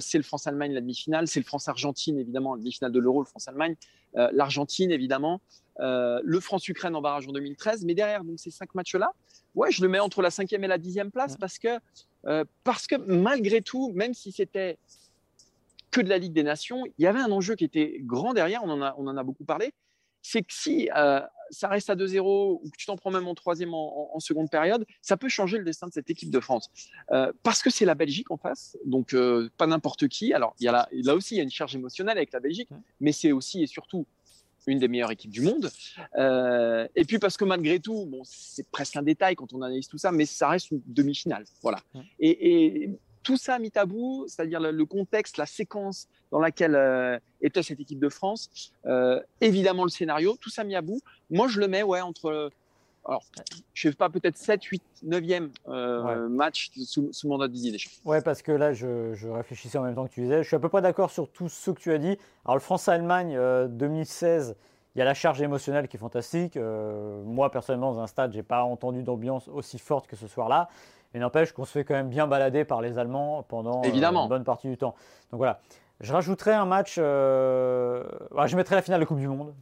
c'est 0.00 0.18
le 0.18 0.24
France-Allemagne 0.24 0.74
la 0.74 0.82
demi-finale, 0.82 1.26
c'est 1.26 1.40
le 1.40 1.46
France-Argentine 1.46 2.18
évidemment, 2.18 2.54
la 2.54 2.60
demi-finale 2.60 2.92
de 2.92 3.00
l'Euro, 3.00 3.20
le 3.22 3.26
France-Allemagne, 3.26 3.76
l'Argentine 4.14 4.90
évidemment, 4.90 5.40
euh, 5.80 6.20
le 6.22 6.40
France-Ukraine 6.40 6.94
en 6.94 7.00
barrage 7.00 7.26
en 7.26 7.32
2013. 7.32 7.84
Mais 7.84 7.94
derrière 7.94 8.24
donc, 8.24 8.38
ces 8.38 8.50
cinq 8.50 8.74
matchs-là, 8.74 9.12
ouais, 9.54 9.70
je 9.70 9.82
le 9.82 9.88
mets 9.88 9.98
entre 9.98 10.22
la 10.22 10.30
cinquième 10.30 10.64
et 10.64 10.68
la 10.68 10.78
dixième 10.78 11.10
place 11.10 11.36
parce 11.36 11.58
que, 11.58 11.78
euh, 12.26 12.44
parce 12.64 12.86
que 12.86 12.96
malgré 12.96 13.62
tout, 13.62 13.90
même 13.94 14.12
si 14.12 14.32
c'était 14.32 14.78
que 15.90 16.00
de 16.00 16.08
la 16.08 16.18
Ligue 16.18 16.32
des 16.32 16.42
Nations, 16.42 16.84
il 16.98 17.02
y 17.02 17.06
avait 17.06 17.20
un 17.20 17.32
enjeu 17.32 17.56
qui 17.56 17.64
était 17.64 17.96
grand 18.00 18.34
derrière, 18.34 18.62
on 18.62 18.70
en 18.70 18.82
a, 18.82 18.94
on 18.98 19.06
en 19.06 19.16
a 19.16 19.22
beaucoup 19.22 19.44
parlé. 19.44 19.72
C'est 20.22 20.42
que 20.42 20.52
si 20.52 20.90
euh, 20.96 21.20
ça 21.50 21.68
reste 21.68 21.90
à 21.90 21.96
2-0 21.96 22.60
ou 22.62 22.70
que 22.70 22.76
tu 22.76 22.86
t'en 22.86 22.96
prends 22.96 23.10
même 23.10 23.26
en 23.26 23.34
troisième 23.34 23.74
en, 23.74 24.20
seconde 24.20 24.50
période, 24.50 24.84
ça 25.02 25.16
peut 25.16 25.28
changer 25.28 25.58
le 25.58 25.64
destin 25.64 25.86
de 25.86 25.92
cette 25.92 26.10
équipe 26.10 26.30
de 26.30 26.40
France. 26.40 26.70
parce 27.42 27.62
que 27.62 27.70
c'est 27.70 27.84
la 27.84 27.94
Belgique 27.94 28.30
en 28.30 28.36
face, 28.36 28.76
donc 28.84 29.16
pas 29.56 29.66
n'importe 29.66 30.08
qui. 30.08 30.32
Alors, 30.32 30.54
y 30.60 30.68
a 30.68 30.72
là, 30.72 30.88
là 30.92 31.14
aussi, 31.14 31.34
il 31.34 31.38
y 31.38 31.40
a 31.40 31.44
une 31.44 31.50
charge 31.50 31.74
émotionnelle 31.74 32.18
avec 32.18 32.32
la 32.32 32.40
Belgique, 32.40 32.68
mais 33.00 33.12
c'est 33.12 33.32
aussi 33.32 33.62
et 33.62 33.66
surtout 33.66 34.06
une 34.66 34.78
des 34.78 34.88
meilleures 34.88 35.10
équipes 35.10 35.30
du 35.30 35.42
monde. 35.42 35.70
Euh, 36.16 36.86
et 36.94 37.04
puis 37.04 37.18
parce 37.18 37.36
que 37.36 37.44
malgré 37.44 37.80
tout, 37.80 38.06
bon, 38.06 38.22
c'est 38.24 38.68
presque 38.70 38.96
un 38.96 39.02
détail 39.02 39.36
quand 39.36 39.52
on 39.52 39.62
analyse 39.62 39.88
tout 39.88 39.98
ça, 39.98 40.12
mais 40.12 40.26
ça 40.26 40.48
reste 40.48 40.70
une 40.70 40.82
demi-finale. 40.86 41.44
Voilà. 41.62 41.80
Et, 42.18 42.90
tout 43.30 43.36
ça 43.36 43.60
mis 43.60 43.70
à 43.76 43.86
bout, 43.86 44.24
c'est-à-dire 44.26 44.58
le, 44.58 44.84
contexte, 44.84 45.36
la 45.36 45.46
séquence 45.46 46.08
dans 46.32 46.40
laquelle 46.40 46.74
euh, 46.74 47.16
était 47.40 47.62
cette 47.62 47.78
équipe 47.78 48.00
de 48.00 48.08
France, 48.08 48.72
euh, 48.86 49.20
évidemment 49.40 49.84
le 49.84 49.88
scénario, 49.88 50.36
tout 50.40 50.50
ça 50.50 50.64
mis 50.64 50.74
à 50.74 50.82
bout. 50.82 51.00
Moi, 51.30 51.46
je 51.46 51.60
le 51.60 51.68
mets 51.68 51.84
ouais, 51.84 52.00
entre 52.00 52.50
alors, 53.06 53.22
je 53.72 53.86
ne 53.86 53.92
sais 53.92 53.96
pas, 53.96 54.10
peut-être 54.10 54.36
7, 54.36 54.64
8, 54.64 54.82
9e 55.06 56.28
match 56.28 56.72
sous, 56.84 57.12
sous, 57.12 57.28
mandat 57.28 57.46
de 57.46 57.52
Didier 57.52 57.70
Deschamps. 57.70 57.92
Ouais, 58.04 58.20
parce 58.20 58.42
que 58.42 58.50
là, 58.50 58.72
je, 58.72 59.28
réfléchissais 59.28 59.78
en 59.78 59.84
même 59.84 59.94
temps 59.94 60.08
que 60.08 60.12
tu 60.12 60.22
disais. 60.22 60.42
Je 60.42 60.48
suis 60.48 60.56
à 60.56 60.58
peu 60.58 60.68
près 60.68 60.82
d'accord 60.82 61.10
sur 61.12 61.30
tout 61.30 61.48
ce 61.48 61.70
que 61.70 61.80
tu 61.80 61.92
as 61.92 61.98
dit. 61.98 62.18
Alors, 62.44 62.56
le 62.56 62.60
France-Allemagne 62.60 63.38
2016, 63.68 64.50
euh, 64.50 64.54
il 64.96 64.98
y 64.98 65.02
a 65.02 65.04
la 65.04 65.14
charge 65.14 65.40
émotionnelle 65.40 65.86
qui 65.86 65.96
est 65.96 66.00
fantastique. 66.00 66.56
Euh, 66.56 67.22
moi, 67.22 67.50
personnellement, 67.50 67.94
dans 67.94 68.00
un 68.00 68.06
stade, 68.08 68.32
je 68.32 68.38
n'ai 68.38 68.42
pas 68.42 68.64
entendu 68.64 69.02
d'ambiance 69.02 69.46
aussi 69.48 69.78
forte 69.78 70.08
que 70.08 70.16
ce 70.16 70.26
soir-là. 70.26 70.68
Mais 71.12 71.20
n'empêche 71.20 71.52
qu'on 71.52 71.64
se 71.64 71.72
fait 71.72 71.84
quand 71.84 71.94
même 71.94 72.08
bien 72.08 72.26
balader 72.26 72.64
par 72.64 72.80
les 72.80 72.98
Allemands 72.98 73.44
pendant 73.48 73.82
euh, 73.84 73.88
une 73.92 74.28
bonne 74.28 74.44
partie 74.44 74.68
du 74.68 74.76
temps. 74.76 74.94
Donc 75.30 75.38
voilà. 75.38 75.60
Je 76.00 76.12
rajouterais 76.12 76.54
un 76.54 76.66
match. 76.66 76.96
je 76.96 78.56
mettrais 78.56 78.76
la 78.76 78.82
finale 78.82 79.00
de 79.00 79.04
Coupe 79.04 79.18
du 79.18 79.28
Monde 79.28 79.54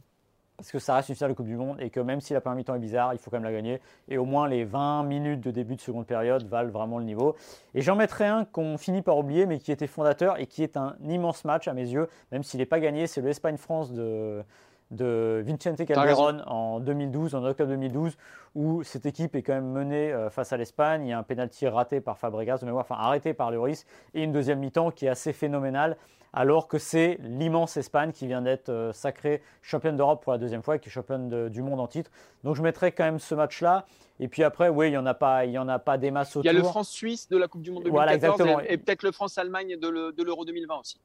parce 0.59 0.73
que 0.73 0.79
ça 0.79 0.95
reste 0.95 1.07
une 1.07 1.15
finale 1.15 1.31
de 1.31 1.37
Coupe 1.37 1.45
du 1.47 1.55
Monde 1.55 1.77
et 1.79 1.89
que 1.89 2.01
même 2.01 2.19
si 2.19 2.33
la 2.33 2.41
première 2.41 2.57
mi-temps 2.57 2.75
est 2.75 2.79
bizarre, 2.79 3.13
il 3.13 3.17
faut 3.17 3.31
quand 3.31 3.37
même 3.37 3.45
la 3.45 3.53
gagner. 3.53 3.79
Et 4.09 4.17
au 4.17 4.25
moins 4.25 4.45
les 4.45 4.65
20 4.65 5.03
minutes 5.03 5.39
de 5.39 5.51
début 5.51 5.77
de 5.77 5.81
seconde 5.81 6.05
période 6.05 6.43
valent 6.49 6.69
vraiment 6.69 6.99
le 6.99 7.05
niveau. 7.05 7.37
Et 7.73 7.81
j'en 7.81 7.95
mettrai 7.95 8.25
un 8.25 8.43
qu'on 8.43 8.77
finit 8.77 9.01
par 9.01 9.17
oublier, 9.17 9.45
mais 9.45 9.59
qui 9.59 9.71
était 9.71 9.87
fondateur 9.87 10.37
et 10.37 10.47
qui 10.47 10.61
est 10.61 10.75
un 10.75 10.97
immense 11.07 11.45
match 11.45 11.69
à 11.69 11.73
mes 11.73 11.87
yeux, 11.87 12.09
même 12.33 12.43
s'il 12.43 12.59
n'est 12.59 12.65
pas 12.65 12.81
gagné, 12.81 13.07
c'est 13.07 13.21
le 13.21 13.29
Espagne-France 13.29 13.93
de, 13.93 14.43
de 14.91 15.41
Vicente 15.45 15.85
Calderon 15.85 16.41
en 16.47 16.79
2012, 16.79 17.35
en 17.35 17.43
octobre 17.45 17.69
2012, 17.69 18.17
où 18.55 18.83
cette 18.83 19.05
équipe 19.05 19.35
est 19.35 19.43
quand 19.43 19.53
même 19.53 19.71
menée 19.71 20.11
euh, 20.11 20.29
face 20.29 20.51
à 20.51 20.57
l'Espagne. 20.57 21.05
Il 21.05 21.09
y 21.09 21.13
a 21.13 21.19
un 21.19 21.23
penalty 21.23 21.67
raté 21.67 22.01
par 22.01 22.17
Fabregas, 22.17 22.57
de 22.59 22.65
mémoire, 22.65 22.85
enfin 22.89 22.99
arrêté 22.99 23.33
par 23.33 23.51
Lloris, 23.51 23.85
et 24.13 24.23
une 24.23 24.31
deuxième 24.31 24.59
mi-temps 24.59 24.91
qui 24.91 25.05
est 25.05 25.09
assez 25.09 25.31
phénoménale, 25.31 25.97
alors 26.33 26.67
que 26.67 26.77
c'est 26.77 27.17
l'immense 27.21 27.77
Espagne 27.77 28.11
qui 28.11 28.27
vient 28.27 28.41
d'être 28.41 28.69
euh, 28.69 28.93
sacrée 28.93 29.43
championne 29.61 29.95
d'Europe 29.95 30.23
pour 30.23 30.31
la 30.31 30.37
deuxième 30.37 30.63
fois 30.63 30.75
et 30.75 30.79
qui 30.79 30.89
est 30.89 30.91
championne 30.91 31.49
du 31.49 31.61
monde 31.61 31.79
en 31.79 31.87
titre. 31.87 32.09
Donc 32.43 32.55
je 32.55 32.63
mettrai 32.63 32.91
quand 32.91 33.05
même 33.05 33.19
ce 33.19 33.35
match-là. 33.35 33.85
Et 34.19 34.27
puis 34.27 34.43
après, 34.43 34.69
oui, 34.69 34.87
il 34.87 34.91
n'y 34.91 34.97
en, 34.97 35.05
a 35.05 35.13
pas, 35.13 35.45
il 35.45 35.51
y 35.51 35.57
en 35.57 35.69
a 35.69 35.79
pas 35.79 35.97
des 35.97 36.11
masses 36.11 36.35
autour. 36.35 36.43
Il 36.43 36.53
y 36.53 36.57
a 36.57 36.59
le 36.59 36.63
France-Suisse 36.63 37.29
de 37.29 37.37
la 37.37 37.47
Coupe 37.47 37.61
du 37.61 37.71
Monde 37.71 37.83
2014 37.83 38.41
et, 38.67 38.77
peut-être 38.77 39.03
le 39.03 39.11
France-Allemagne 39.11 39.77
de 39.77 40.23
l'Euro 40.23 40.45
2020 40.45 40.79
aussi. 40.79 40.99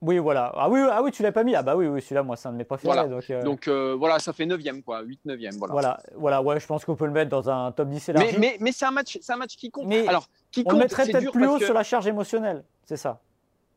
Oui, 0.00 0.18
voilà. 0.18 0.52
Ah 0.54 0.68
oui, 0.70 0.80
ah 0.90 1.02
oui 1.02 1.10
tu 1.10 1.22
l'as 1.22 1.32
pas 1.32 1.42
mis. 1.42 1.54
Ah 1.54 1.62
bah 1.62 1.76
oui, 1.76 1.86
oui 1.86 2.00
celui-là, 2.00 2.22
moi, 2.22 2.36
c'est 2.36 2.48
un 2.48 2.52
de 2.52 2.56
mes 2.56 2.64
préférés. 2.64 2.94
Voilà. 2.94 3.08
Donc, 3.08 3.30
euh, 3.30 3.42
donc 3.42 3.68
euh, 3.68 3.96
voilà, 3.98 4.18
ça 4.20 4.32
fait 4.32 4.46
9e, 4.46 4.82
quoi. 4.82 5.02
8 5.02 5.20
9e. 5.26 5.58
Voilà. 5.58 5.72
voilà, 5.72 6.00
voilà, 6.14 6.42
ouais, 6.42 6.60
je 6.60 6.66
pense 6.66 6.84
qu'on 6.84 6.94
peut 6.94 7.06
le 7.06 7.12
mettre 7.12 7.30
dans 7.30 7.50
un 7.50 7.72
top 7.72 7.88
10 7.88 8.10
élargi. 8.10 8.32
Mais, 8.34 8.38
mais, 8.38 8.56
mais 8.60 8.72
c'est 8.72 8.84
un, 8.84 8.92
match, 8.92 9.18
un 9.28 9.36
match 9.36 9.56
qui 9.56 9.70
compte. 9.70 9.86
Mais 9.86 10.06
Alors, 10.06 10.28
qui 10.52 10.60
on 10.60 10.70
compte, 10.70 10.72
le 10.74 10.78
mettrait 10.80 11.06
peut-être 11.06 11.32
plus 11.32 11.46
haut 11.46 11.58
sur 11.58 11.74
la 11.74 11.82
charge 11.82 12.06
émotionnelle, 12.06 12.64
c'est 12.84 12.96
ça. 12.96 13.20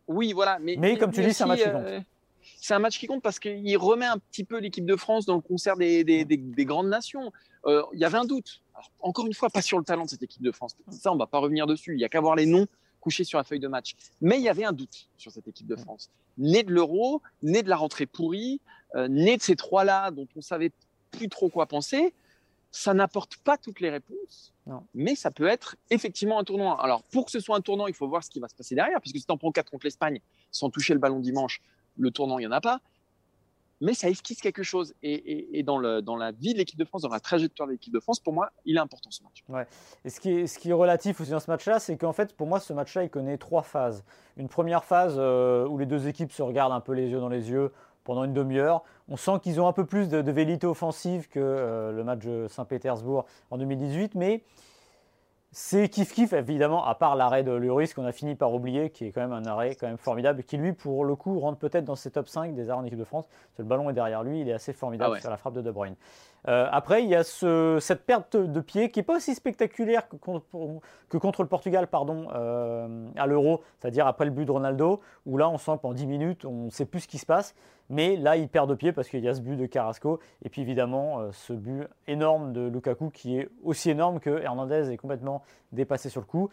Oui, 0.08 0.34
voilà. 0.34 0.60
Mais, 0.62 0.76
mais 0.78 0.98
comme 0.98 1.12
tu 1.12 1.24
dis, 1.24 1.34
c'est 1.34 1.44
un 1.44 1.48
match 1.48 1.64
qui 1.64 1.72
compte. 1.72 1.86
Euh, 1.86 2.00
c'est 2.58 2.74
un 2.74 2.80
match 2.80 3.00
qui 3.00 3.08
compte 3.08 3.24
parce 3.24 3.40
qu'il 3.40 3.78
remet 3.78 4.06
un 4.06 4.18
petit 4.18 4.44
peu 4.44 4.60
l'équipe 4.60 4.86
de 4.86 4.96
France 4.96 5.26
dans 5.26 5.36
le 5.36 5.42
concert 5.42 5.76
des, 5.78 6.04
des, 6.04 6.26
des, 6.26 6.66
grandes 6.66 6.90
nations. 6.90 7.32
Il 7.66 8.00
y 8.00 8.06
avait 8.06 8.18
un 8.18 8.26
doute. 8.26 8.62
encore 9.00 9.26
une 9.26 9.34
fois, 9.34 9.50
pas 9.50 9.62
sur 9.62 9.80
le 9.80 9.84
talent 9.84 10.06
de 10.06 10.10
cette 10.10 10.24
équipe 10.24 10.42
de 10.44 10.52
France. 10.52 10.76
Ça, 10.90 11.12
on 11.12 11.18
va 11.18 11.28
pas 11.28 11.40
revenir 11.40 11.66
dessus. 11.66 11.94
Il 11.96 12.00
y 12.00 12.06
a 12.06 12.10
qu'à 12.10 12.20
voir 12.20 12.36
les 12.36 12.46
noms 12.46 12.68
couché 13.02 13.24
sur 13.26 13.38
la 13.38 13.44
feuille 13.44 13.60
de 13.60 13.68
match. 13.68 13.96
Mais 14.22 14.38
il 14.38 14.44
y 14.44 14.50
avait 14.50 14.64
un 14.64 14.72
doute 14.72 15.10
sur 15.18 15.32
cette 15.32 15.48
équipe 15.48 15.68
de 15.68 15.76
France. 15.76 16.10
Né 16.38 16.64
de 16.64 16.72
l'Euro, 16.72 17.22
né 17.44 17.64
de 17.64 17.70
la 17.70 17.76
rentrée 17.76 18.06
pourrie, 18.06 18.62
euh, 18.96 19.08
né 19.10 19.36
de 19.36 19.42
ces 19.42 19.56
trois-là 19.56 20.12
dont 20.12 20.28
on 20.36 20.42
savait 20.42 20.72
plus 21.12 21.28
trop 21.28 21.50
quoi 21.50 21.66
penser, 21.66 22.14
ça 22.72 22.94
n'apporte 22.94 23.36
pas 23.38 23.58
toutes 23.58 23.82
les 23.82 23.90
réponses, 23.90 24.54
mais 24.94 25.16
ça 25.16 25.30
peut 25.30 25.48
être 25.48 25.76
effectivement 25.90 26.40
un 26.40 26.46
tournoi. 26.46 26.82
Alors, 26.82 27.04
pour 27.04 27.26
que 27.26 27.32
ce 27.32 27.42
soit 27.42 27.58
un 27.58 27.62
tournant, 27.62 27.88
il 27.88 27.94
faut 27.94 28.08
voir 28.08 28.24
ce 28.24 28.30
qui 28.30 28.40
va 28.40 28.48
se 28.48 28.56
passer 28.56 28.76
derrière, 28.76 29.02
puisque 29.02 29.18
si 29.18 29.26
tu 29.26 29.32
en 29.32 29.38
prends 29.38 29.52
4 29.52 29.70
contre 29.70 29.86
l'Espagne 29.86 30.22
sans 30.52 30.70
toucher 30.70 30.94
le 30.94 31.00
ballon 31.02 31.20
dimanche, 31.20 31.62
le 31.98 32.12
tournant, 32.12 32.40
il 32.40 32.44
n'y 32.44 32.48
en 32.48 32.52
a 32.54 32.62
pas 32.62 32.80
mais 33.82 33.96
ça 33.96 34.10
esquisse 34.10 34.40
quelque 34.40 34.64
chose. 34.64 34.94
Et, 35.02 35.64
dans, 35.64 35.80
la 35.80 36.32
vie 36.32 36.54
de 36.54 36.58
l'équipe 36.58 36.80
de 36.80 36.86
France, 36.86 37.02
dans 37.02 37.10
la 37.10 37.20
trajectoire 37.20 37.68
de 37.68 37.74
l'équipe 37.74 37.94
de 37.94 38.00
France, 38.00 38.20
pour 38.20 38.32
moi, 38.32 38.52
il 38.66 38.78
est 38.78 38.80
important 38.80 39.10
ce 39.12 39.24
match. 39.24 39.44
Ouais. 39.50 39.68
Et 40.06 40.10
ce 40.10 40.20
qui, 40.20 40.32
est, 40.32 40.48
ce 40.48 40.60
qui 40.60 40.70
est 40.70 40.74
relatif 40.74 41.20
aussi 41.20 41.32
dans 41.32 41.40
ce 41.40 41.50
match-là, 41.50 41.80
c'est 41.80 41.98
qu'en 41.98 42.14
fait, 42.14 42.36
pour 42.36 42.48
moi, 42.48 42.60
ce 42.60 42.74
match-là, 42.74 43.04
il 43.04 43.10
connaît 43.10 43.38
trois 43.38 43.64
phases. 43.64 44.04
Une 44.38 44.48
première 44.48 44.86
phase 44.86 45.16
euh, 45.18 45.68
où 45.68 45.78
les 45.78 45.86
deux 45.86 46.08
équipes 46.08 46.32
se 46.32 46.42
regardent 46.42 46.74
un 46.74 46.80
peu 46.80 46.94
les 46.94 47.10
yeux 47.10 47.20
dans 47.20 47.30
les 47.30 47.50
yeux 47.50 47.72
pendant 48.04 48.24
une 48.24 48.34
demi-heure. 48.34 48.84
On 49.10 49.18
sent 49.18 49.40
qu'ils 49.42 49.60
ont 49.60 49.68
un 49.68 49.74
peu 49.74 49.86
plus 49.86 50.08
de, 50.08 50.22
de 50.22 50.32
vélité 50.32 50.68
offensive 50.68 51.28
que 51.28 51.40
euh, 51.40 51.92
le 51.92 52.04
match 52.04 52.26
de 52.26 52.48
Saint-Pétersbourg 52.50 53.26
en 53.50 53.58
2018, 53.58 54.16
mais 54.16 54.44
c'est 55.54 55.90
kiff-kiff, 55.90 56.34
évidemment, 56.34 56.86
à 56.86 56.96
part 56.96 57.18
l'arrêt 57.18 57.44
de 57.44 57.52
Lloris 57.52 57.94
qu'on 57.94 58.06
a 58.06 58.14
fini 58.14 58.36
par 58.36 58.54
oublier, 58.54 58.90
qui 58.90 59.06
est 59.06 59.12
quand 59.12 59.20
même 59.20 59.34
un 59.34 59.46
arrêt 59.46 59.76
quand 59.76 59.88
même 59.88 59.98
formidable, 59.98 60.44
qui 60.44 60.56
lui, 60.56 60.72
pour 60.72 61.04
le 61.04 61.16
coup, 61.16 61.40
rentre 61.40 61.60
peut-être 61.60 61.84
dans 61.84 61.98
ses 61.98 62.10
top 62.10 62.30
5 62.30 62.56
des 62.56 62.70
arrêts 62.70 62.80
en 62.80 62.86
équipe 62.86 63.00
de 63.00 63.04
France. 63.04 63.28
le 63.58 63.66
ballon 63.66 63.90
est 63.90 63.94
derrière 63.94 64.24
lui, 64.24 64.40
il 64.40 64.48
est 64.48 64.54
assez 64.54 64.72
formidable 64.72 65.16
ah 65.18 65.20
sur 65.20 65.30
la 65.30 65.36
frappe 65.36 65.54
de 65.54 65.62
De 65.62 65.72
Bruyne. 65.72 65.96
Euh, 66.48 66.68
après, 66.72 67.04
il 67.04 67.10
y 67.10 67.16
a 67.16 67.24
cette 67.24 68.06
perte 68.06 68.36
de 68.36 68.60
pied 68.62 68.90
qui 68.90 69.00
n'est 69.00 69.04
pas 69.04 69.18
aussi 69.18 69.36
spectaculaire 69.36 70.08
que 70.10 70.16
contre, 70.16 71.42
le 71.42 71.48
Portugal 71.48 71.88
pardon, 71.88 72.28
euh, 72.34 73.08
à 73.16 73.28
l'Euro, 73.28 73.62
c'est-à-dire 73.80 74.08
après 74.08 74.26
le 74.26 74.32
but 74.32 74.46
de 74.46 74.52
Ronaldo, 74.52 75.02
où 75.26 75.38
là 75.38 75.50
on 75.50 75.58
sent 75.58 75.74
pendant 75.82 75.94
10 75.94 76.08
minutes, 76.08 76.46
on 76.46 76.66
ne 76.66 76.70
sait 76.70 76.86
plus 76.86 77.02
ce 77.02 77.08
qui 77.08 77.20
se 77.20 77.26
passe. 77.26 77.54
Mais 77.90 78.16
là, 78.16 78.38
il 78.38 78.48
perd 78.48 78.70
de 78.70 78.76
pied 78.76 78.94
parce 78.94 79.10
qu'il 79.10 79.24
y 79.24 79.28
a 79.28 79.34
ce 79.34 79.42
but 79.42 79.58
de 79.58 79.66
Carrasco. 79.66 80.20
Et 80.44 80.50
puis 80.50 80.62
évidemment, 80.62 81.20
euh, 81.20 81.32
ce 81.34 81.54
but 81.54 81.88
énorme 82.08 82.54
de 82.54 82.62
Lukaku 82.62 83.10
qui 83.10 83.38
est 83.38 83.50
aussi 83.64 83.90
énorme 83.90 84.20
que 84.20 84.42
Hernandez 84.42 84.92
est 84.92 84.98
complètement 84.98 85.44
dépassé 85.74 86.10
sur 86.10 86.22
le 86.22 86.26
coup. 86.26 86.50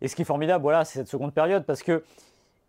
Et 0.00 0.08
ce 0.08 0.16
qui 0.16 0.22
est 0.22 0.24
formidable, 0.24 0.62
voilà, 0.62 0.84
c'est 0.84 0.98
cette 0.98 1.08
seconde 1.08 1.34
période 1.34 1.64
parce 1.64 1.82
que. 1.82 2.04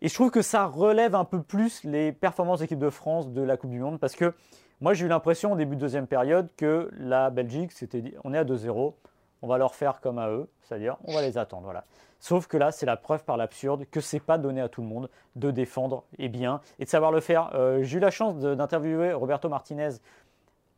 Et 0.02 0.08
je 0.08 0.14
trouve 0.14 0.30
que 0.30 0.40
ça 0.40 0.64
relève 0.64 1.14
un 1.14 1.26
peu 1.26 1.42
plus 1.42 1.84
les 1.84 2.10
performances 2.10 2.60
d'équipe 2.60 2.78
de 2.78 2.88
France 2.88 3.30
de 3.32 3.42
la 3.42 3.58
Coupe 3.58 3.70
du 3.70 3.80
Monde 3.80 4.00
parce 4.00 4.16
que 4.16 4.32
moi, 4.80 4.94
j'ai 4.94 5.04
eu 5.04 5.08
l'impression 5.08 5.52
au 5.52 5.56
début 5.56 5.76
de 5.76 5.80
deuxième 5.80 6.06
période 6.06 6.48
que 6.56 6.90
la 6.98 7.28
Belgique, 7.30 7.72
c'était 7.72 8.00
dit, 8.00 8.14
on 8.24 8.32
est 8.32 8.38
à 8.38 8.44
2-0, 8.44 8.94
on 9.42 9.46
va 9.46 9.58
leur 9.58 9.74
faire 9.74 10.00
comme 10.00 10.18
à 10.18 10.30
eux, 10.30 10.48
c'est-à-dire 10.62 10.96
on 11.04 11.12
va 11.12 11.22
les 11.22 11.36
attendre. 11.36 11.64
Voilà. 11.64 11.84
Sauf 12.18 12.46
que 12.46 12.56
là, 12.56 12.72
c'est 12.72 12.86
la 12.86 12.96
preuve 12.96 13.24
par 13.24 13.36
l'absurde 13.36 13.84
que 13.90 14.00
c'est 14.00 14.20
pas 14.20 14.38
donné 14.38 14.60
à 14.60 14.68
tout 14.68 14.82
le 14.82 14.88
monde 14.88 15.10
de 15.36 15.50
défendre 15.50 16.04
et 16.18 16.28
bien 16.28 16.60
et 16.78 16.84
de 16.84 16.88
savoir 16.90 17.12
le 17.12 17.20
faire. 17.20 17.50
Euh, 17.54 17.82
j'ai 17.82 17.98
eu 17.98 18.00
la 18.00 18.10
chance 18.10 18.36
d'interviewer 18.38 19.12
Roberto 19.12 19.48
Martinez 19.48 19.90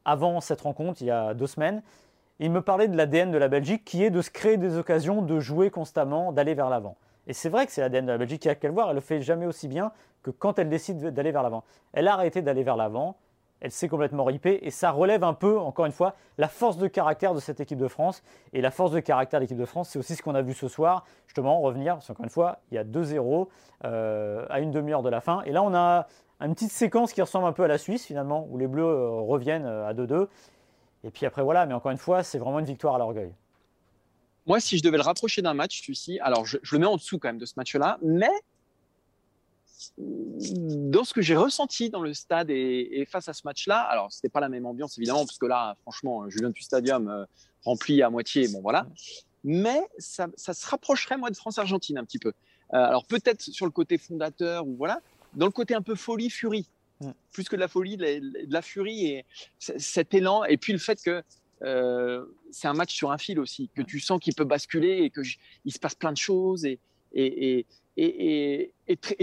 avant 0.04 0.40
cette 0.40 0.60
rencontre, 0.60 1.00
il 1.02 1.06
y 1.06 1.10
a 1.10 1.34
deux 1.34 1.46
semaines. 1.46 1.82
Il 2.40 2.50
me 2.50 2.60
parlait 2.60 2.88
de 2.88 2.96
l'ADN 2.96 3.30
de 3.30 3.38
la 3.38 3.48
Belgique 3.48 3.84
qui 3.84 4.02
est 4.02 4.10
de 4.10 4.20
se 4.20 4.30
créer 4.30 4.56
des 4.56 4.76
occasions, 4.76 5.22
de 5.22 5.38
jouer 5.38 5.70
constamment, 5.70 6.32
d'aller 6.32 6.54
vers 6.54 6.70
l'avant. 6.70 6.96
Et 7.28 7.34
c'est 7.34 7.48
vrai 7.48 7.66
que 7.66 7.72
c'est 7.72 7.82
l'ADN 7.82 8.06
de 8.06 8.10
la 8.10 8.18
Belgique 8.18 8.42
qui 8.42 8.48
a 8.48 8.56
qu'à 8.56 8.66
le 8.66 8.74
voir, 8.74 8.88
elle 8.88 8.96
le 8.96 9.00
fait 9.00 9.20
jamais 9.20 9.46
aussi 9.46 9.68
bien 9.68 9.92
que 10.24 10.30
quand 10.30 10.58
elle 10.58 10.68
décide 10.68 10.98
d'aller 10.98 11.30
vers 11.30 11.44
l'avant. 11.44 11.62
Elle 11.92 12.08
a 12.08 12.14
arrêté 12.14 12.42
d'aller 12.42 12.64
vers 12.64 12.76
l'avant, 12.76 13.16
elle 13.62 13.70
s'est 13.70 13.88
complètement 13.88 14.24
ripée 14.24 14.58
et 14.62 14.70
ça 14.70 14.90
relève 14.90 15.22
un 15.22 15.34
peu, 15.34 15.56
encore 15.56 15.86
une 15.86 15.92
fois, 15.92 16.16
la 16.36 16.48
force 16.48 16.78
de 16.78 16.88
caractère 16.88 17.32
de 17.32 17.38
cette 17.38 17.60
équipe 17.60 17.78
de 17.78 17.86
France. 17.86 18.24
Et 18.52 18.60
la 18.60 18.72
force 18.72 18.90
de 18.90 18.98
caractère 18.98 19.38
de 19.38 19.44
l'équipe 19.44 19.56
de 19.56 19.64
France, 19.64 19.90
c'est 19.90 20.00
aussi 20.00 20.16
ce 20.16 20.22
qu'on 20.22 20.34
a 20.34 20.42
vu 20.42 20.52
ce 20.52 20.66
soir, 20.66 21.06
justement, 21.28 21.60
revenir, 21.60 21.94
parce 21.94 22.08
qu'encore 22.08 22.24
une 22.24 22.30
fois, 22.30 22.58
il 22.70 22.74
y 22.74 22.78
a 22.78 22.84
2-0 22.84 23.46
euh, 23.84 24.44
à 24.50 24.58
une 24.58 24.72
demi-heure 24.72 25.02
de 25.02 25.08
la 25.08 25.20
fin. 25.20 25.42
Et 25.42 25.52
là, 25.52 25.62
on 25.62 25.74
a 25.74 26.08
une 26.40 26.54
petite 26.54 26.72
séquence 26.72 27.12
qui 27.12 27.22
ressemble 27.22 27.46
un 27.46 27.52
peu 27.52 27.62
à 27.62 27.68
la 27.68 27.78
Suisse, 27.78 28.04
finalement, 28.04 28.48
où 28.50 28.58
les 28.58 28.66
Bleus 28.66 28.82
euh, 28.82 29.08
reviennent 29.10 29.64
euh, 29.64 29.86
à 29.86 29.94
2-2. 29.94 30.26
Et 31.04 31.10
puis 31.10 31.24
après, 31.24 31.44
voilà, 31.44 31.64
mais 31.64 31.74
encore 31.74 31.92
une 31.92 31.98
fois, 31.98 32.24
c'est 32.24 32.38
vraiment 32.38 32.58
une 32.58 32.66
victoire 32.66 32.96
à 32.96 32.98
l'orgueil. 32.98 33.32
Moi, 34.46 34.58
si 34.58 34.76
je 34.76 34.82
devais 34.82 34.96
le 34.96 35.04
rapprocher 35.04 35.40
d'un 35.40 35.54
match, 35.54 35.82
celui-ci, 35.82 36.18
alors 36.18 36.46
je, 36.46 36.58
je, 36.64 36.74
le 36.74 36.80
mets 36.80 36.86
en 36.86 36.96
dessous 36.96 37.20
quand 37.20 37.28
même 37.28 37.38
de 37.38 37.46
ce 37.46 37.54
match-là, 37.56 37.98
mais 38.02 38.30
dans 39.98 41.04
ce 41.04 41.14
que 41.14 41.22
j'ai 41.22 41.36
ressenti 41.36 41.90
dans 41.90 42.02
le 42.02 42.14
stade 42.14 42.50
et, 42.50 43.06
face 43.10 43.28
à 43.28 43.32
ce 43.32 43.42
match-là, 43.44 43.80
alors 43.80 44.12
c'était 44.12 44.28
pas 44.28 44.40
la 44.40 44.48
même 44.48 44.66
ambiance 44.66 44.98
évidemment, 44.98 45.24
parce 45.24 45.38
que 45.38 45.46
là, 45.46 45.76
franchement, 45.82 46.28
Julien 46.28 46.50
du 46.50 46.62
Stadium 46.62 47.08
euh, 47.08 47.24
rempli 47.64 48.02
à 48.02 48.10
moitié, 48.10 48.48
bon 48.48 48.60
voilà. 48.60 48.86
Mais 49.44 49.82
ça, 49.98 50.28
se 50.36 50.66
rapprocherait 50.66 51.16
moi 51.16 51.30
de 51.30 51.36
France-Argentine 51.36 51.98
un 51.98 52.04
petit 52.04 52.18
peu. 52.18 52.32
Euh, 52.74 52.76
alors 52.76 53.04
peut-être 53.04 53.42
sur 53.42 53.66
le 53.66 53.72
côté 53.72 53.98
fondateur 53.98 54.66
ou 54.66 54.76
voilà, 54.76 55.00
dans 55.34 55.46
le 55.46 55.52
côté 55.52 55.74
un 55.74 55.82
peu 55.82 55.94
folie, 55.94 56.30
furie, 56.30 56.66
plus 57.32 57.48
que 57.48 57.56
de 57.56 57.60
la 57.60 57.68
folie, 57.68 57.96
de 57.96 58.52
la, 58.52 58.62
furie 58.62 59.06
et 59.06 59.24
cet 59.58 60.14
élan, 60.14 60.44
et 60.44 60.56
puis 60.56 60.72
le 60.72 60.78
fait 60.78 61.02
que 61.02 61.22
euh, 61.62 62.24
c'est 62.50 62.68
un 62.68 62.74
match 62.74 62.94
sur 62.94 63.12
un 63.12 63.18
fil 63.18 63.38
aussi, 63.38 63.68
que 63.74 63.82
tu 63.82 64.00
sens 64.00 64.20
qu'il 64.20 64.34
peut 64.34 64.44
basculer 64.44 65.02
et 65.04 65.10
qu'il 65.10 65.72
se 65.72 65.78
passe 65.78 65.94
plein 65.94 66.12
de 66.12 66.16
choses 66.16 66.64
et, 66.64 66.78
et, 67.12 67.58
et, 67.58 67.66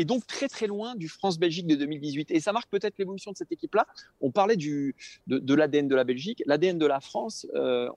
donc 0.06 0.28
très 0.28 0.48
très 0.48 0.68
loin 0.68 0.96
du 0.96 1.08
France-Belgique 1.08 1.68
de 1.68 1.76
2018. 1.76 2.32
Et 2.32 2.40
ça 2.40 2.54
marque 2.54 2.70
peut-être 2.70 2.98
l'évolution 2.98 3.32
de 3.32 3.38
cette 3.38 3.52
équipe-là. 3.52 3.88
On 4.22 4.32
parlait 4.32 4.58
du, 4.58 4.96
de, 5.28 5.54
l'ADN 5.54 5.88
de 5.88 5.96
la 5.96 6.04
Belgique, 6.04 6.44
l'ADN 6.46 6.78
de 6.78 6.86
la 6.86 7.00
France. 7.00 7.48
Euh, 7.56 7.90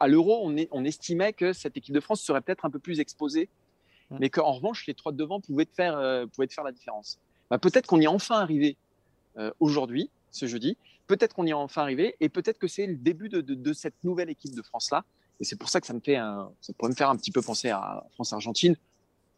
à 0.00 0.08
l'Euro, 0.08 0.40
on, 0.42 0.54
on, 0.72 0.84
estimait 0.84 1.32
que 1.32 1.52
cette 1.52 1.76
équipe 1.76 1.94
de 1.94 2.00
France 2.00 2.20
serait 2.20 2.40
peut-être 2.40 2.64
un 2.64 2.70
peu 2.70 2.78
plus 2.78 3.00
exposée, 3.00 3.48
mmh. 4.10 4.16
mais 4.20 4.28
qu'en 4.28 4.52
revanche, 4.52 4.86
les 4.86 4.94
trois 4.94 5.12
de 5.12 5.16
devant 5.16 5.40
pouvaient 5.40 5.64
te 5.64 5.74
faire, 5.74 5.96
euh, 5.96 6.26
pouvaient 6.26 6.48
faire 6.48 6.64
la 6.64 6.72
différence. 6.72 7.18
Bah, 7.50 7.58
peut-être 7.58 7.86
qu'on 7.86 8.00
y 8.00 8.04
est 8.04 8.08
enfin 8.08 8.36
arrivé 8.40 8.76
euh, 9.38 9.50
aujourd'hui, 9.60 10.10
ce 10.30 10.46
jeudi. 10.46 10.76
Peut-être 11.06 11.34
qu'on 11.34 11.46
y 11.46 11.50
est 11.50 11.54
enfin 11.54 11.82
arrivé, 11.82 12.16
et 12.20 12.28
peut-être 12.28 12.58
que 12.58 12.66
c'est 12.66 12.86
le 12.86 12.96
début 12.96 13.28
de, 13.28 13.40
de, 13.40 13.72
cette 13.72 14.02
nouvelle 14.04 14.30
équipe 14.30 14.54
de 14.54 14.62
France-là. 14.62 15.04
Et 15.40 15.44
c'est 15.44 15.56
pour 15.56 15.68
ça 15.68 15.80
que 15.80 15.86
ça 15.86 15.92
me 15.92 16.00
fait 16.00 16.16
un, 16.16 16.50
ça 16.60 16.72
pourrait 16.72 16.90
me 16.90 16.94
faire 16.94 17.10
un 17.10 17.16
petit 17.16 17.30
peu 17.30 17.42
penser 17.42 17.68
à 17.68 18.04
France-Argentine 18.14 18.76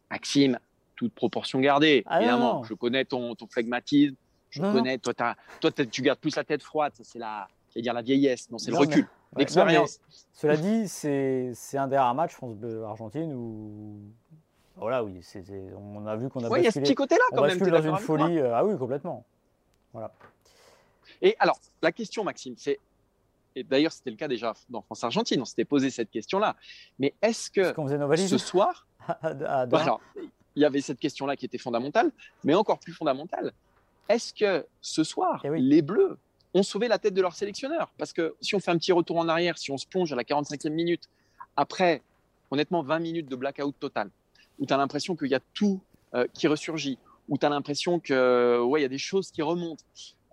Maxime, 0.09 0.59
toute 0.95 1.13
proportion 1.13 1.59
gardée, 1.59 2.03
ah 2.05 2.21
évidemment. 2.21 2.63
Je 2.63 2.73
connais 2.73 3.05
ton, 3.05 3.35
ton 3.35 3.47
flegmatisme. 3.47 4.15
Je 4.49 4.61
connais, 4.61 4.97
toi, 4.97 5.13
toi 5.59 5.71
tu 5.71 6.01
gardes 6.01 6.19
plus 6.19 6.35
la 6.35 6.43
tête 6.43 6.63
froide. 6.63 6.93
c'est 7.01 7.19
la, 7.19 7.47
dire 7.75 7.93
la 7.93 8.01
vieillesse. 8.01 8.49
Non, 8.49 8.57
c'est 8.57 8.71
le 8.71 8.77
recul, 8.77 9.07
l'expérience. 9.35 9.99
cela 10.33 10.57
dit, 10.57 10.87
c'est 10.87 11.77
un 11.77 11.87
des 11.87 11.97
rares 11.97 12.15
matchs 12.15 12.33
France-Argentine 12.33 13.33
où. 13.33 13.99
Voilà, 14.79 15.03
oui, 15.03 15.19
on 15.75 16.05
a 16.05 16.15
vu 16.15 16.29
qu'on 16.29 16.43
a 16.43 16.49
ouais, 16.49 16.61
il 16.61 16.65
y 16.65 16.67
a 16.67 16.71
ce 16.71 16.79
petit 16.79 16.93
côté-là 16.93 17.23
quand 17.31 17.47
même. 17.47 17.57
dans 17.57 17.81
une 17.81 17.97
folie. 17.97 18.37
Euh, 18.37 18.55
ah 18.55 18.63
oui, 18.63 18.77
complètement. 18.77 19.25
Voilà. 19.91 20.11
Et 21.19 21.35
alors, 21.39 21.59
la 21.81 21.91
question, 21.91 22.23
Maxime, 22.23 22.53
c'est 22.57 22.79
et 23.57 23.63
d'ailleurs 23.63 23.91
c'était 23.91 24.11
le 24.11 24.15
cas 24.15 24.27
déjà 24.27 24.53
dans 24.69 24.81
France-Argentine, 24.81 25.41
on 25.41 25.45
s'était 25.45 25.65
posé 25.65 25.89
cette 25.89 26.11
question-là. 26.11 26.55
Mais 26.99 27.13
est-ce 27.21 27.49
que 27.49 27.73
ce 28.27 28.37
soir, 28.37 28.87
alors, 29.21 30.01
il 30.55 30.61
y 30.61 30.65
avait 30.65 30.81
cette 30.81 30.99
question-là 30.99 31.35
qui 31.35 31.45
était 31.45 31.57
fondamentale, 31.57 32.11
mais 32.43 32.53
encore 32.53 32.79
plus 32.79 32.93
fondamentale. 32.93 33.53
Est-ce 34.09 34.33
que 34.33 34.65
ce 34.81 35.03
soir, 35.03 35.41
eh 35.43 35.49
les 35.59 35.81
Bleus 35.81 36.17
ont 36.53 36.63
sauvé 36.63 36.87
la 36.87 36.97
tête 36.97 37.13
de 37.13 37.21
leur 37.21 37.33
sélectionneur? 37.33 37.91
Parce 37.97 38.13
que 38.13 38.35
si 38.41 38.55
on 38.55 38.59
fait 38.59 38.71
un 38.71 38.77
petit 38.77 38.91
retour 38.91 39.17
en 39.17 39.27
arrière, 39.27 39.57
si 39.57 39.71
on 39.71 39.77
se 39.77 39.85
plonge 39.85 40.13
à 40.13 40.15
la 40.15 40.23
45e 40.23 40.69
minute, 40.69 41.09
après, 41.55 42.01
honnêtement, 42.51 42.81
20 42.81 42.99
minutes 42.99 43.27
de 43.27 43.35
blackout 43.35 43.75
total, 43.79 44.09
où 44.59 44.65
tu 44.65 44.73
as 44.73 44.77
l'impression 44.77 45.15
qu'il 45.15 45.29
y 45.29 45.35
a 45.35 45.41
tout 45.53 45.81
euh, 46.15 46.25
qui 46.33 46.47
ressurgit, 46.47 46.97
où 47.27 47.37
tu 47.37 47.45
as 47.45 47.49
l'impression 47.49 47.99
que 47.99 48.61
ouais, 48.63 48.79
il 48.79 48.83
y 48.83 48.85
a 48.85 48.89
des 48.89 48.97
choses 48.97 49.31
qui 49.31 49.41
remontent, 49.41 49.83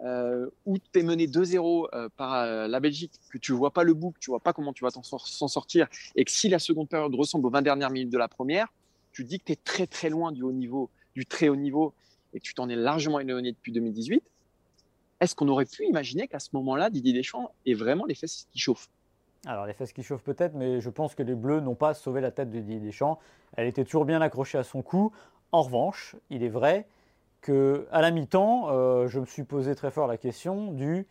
euh, 0.00 0.48
où 0.66 0.76
tu 0.78 1.00
es 1.00 1.02
mené 1.02 1.26
2-0 1.26 1.88
euh, 1.94 2.08
par 2.16 2.34
euh, 2.34 2.66
la 2.66 2.80
Belgique, 2.80 3.12
que 3.30 3.38
tu 3.38 3.52
vois 3.52 3.72
pas 3.72 3.84
le 3.84 3.94
bout, 3.94 4.10
que 4.10 4.18
tu 4.18 4.30
vois 4.30 4.40
pas 4.40 4.52
comment 4.52 4.72
tu 4.72 4.84
vas 4.84 4.90
s'en 4.90 5.48
sortir, 5.48 5.86
et 6.16 6.24
que 6.24 6.30
si 6.30 6.48
la 6.48 6.58
seconde 6.58 6.88
période 6.88 7.14
ressemble 7.14 7.46
aux 7.46 7.50
20 7.50 7.62
dernières 7.62 7.90
minutes 7.90 8.10
de 8.10 8.18
la 8.18 8.28
première, 8.28 8.72
tu 9.12 9.24
dis 9.24 9.38
que 9.38 9.44
tu 9.44 9.52
es 9.52 9.56
très 9.56 9.86
très 9.86 10.10
loin 10.10 10.32
du 10.32 10.42
haut 10.42 10.52
niveau, 10.52 10.90
du 11.14 11.26
très 11.26 11.48
haut 11.48 11.56
niveau, 11.56 11.94
et 12.32 12.40
que 12.40 12.44
tu 12.44 12.54
t'en 12.54 12.68
es 12.68 12.76
largement 12.76 13.20
éloigné 13.20 13.52
depuis 13.52 13.72
2018. 13.72 14.22
Est-ce 15.20 15.34
qu'on 15.36 15.48
aurait 15.48 15.64
pu 15.64 15.86
imaginer 15.86 16.26
qu'à 16.26 16.40
ce 16.40 16.50
moment-là, 16.54 16.90
Didier 16.90 17.12
Deschamps 17.12 17.52
ait 17.64 17.74
vraiment 17.74 18.04
les 18.04 18.16
fesses 18.16 18.48
qui 18.50 18.58
chauffent? 18.58 18.88
Alors 19.46 19.66
les 19.66 19.74
fesses 19.74 19.92
qui 19.92 20.02
chauffent 20.02 20.24
peut-être, 20.24 20.54
mais 20.54 20.80
je 20.80 20.90
pense 20.90 21.14
que 21.14 21.22
les 21.22 21.34
Bleus 21.34 21.60
n'ont 21.60 21.74
pas 21.74 21.94
sauvé 21.94 22.20
la 22.20 22.30
tête 22.30 22.50
de 22.50 22.58
Didier 22.58 22.80
Deschamps. 22.80 23.18
Elle 23.56 23.68
était 23.68 23.84
toujours 23.84 24.04
bien 24.04 24.20
accrochée 24.20 24.58
à 24.58 24.64
son 24.64 24.82
cou. 24.82 25.12
En 25.52 25.62
revanche, 25.62 26.16
il 26.30 26.42
est 26.42 26.48
vrai 26.48 26.86
à 27.48 28.00
la 28.00 28.10
mi-temps, 28.10 28.68
euh, 28.68 29.08
je 29.08 29.20
me 29.20 29.26
suis 29.26 29.44
posé 29.44 29.74
très 29.74 29.90
fort 29.90 30.06
la 30.06 30.16
question 30.16 30.72
du 30.72 31.06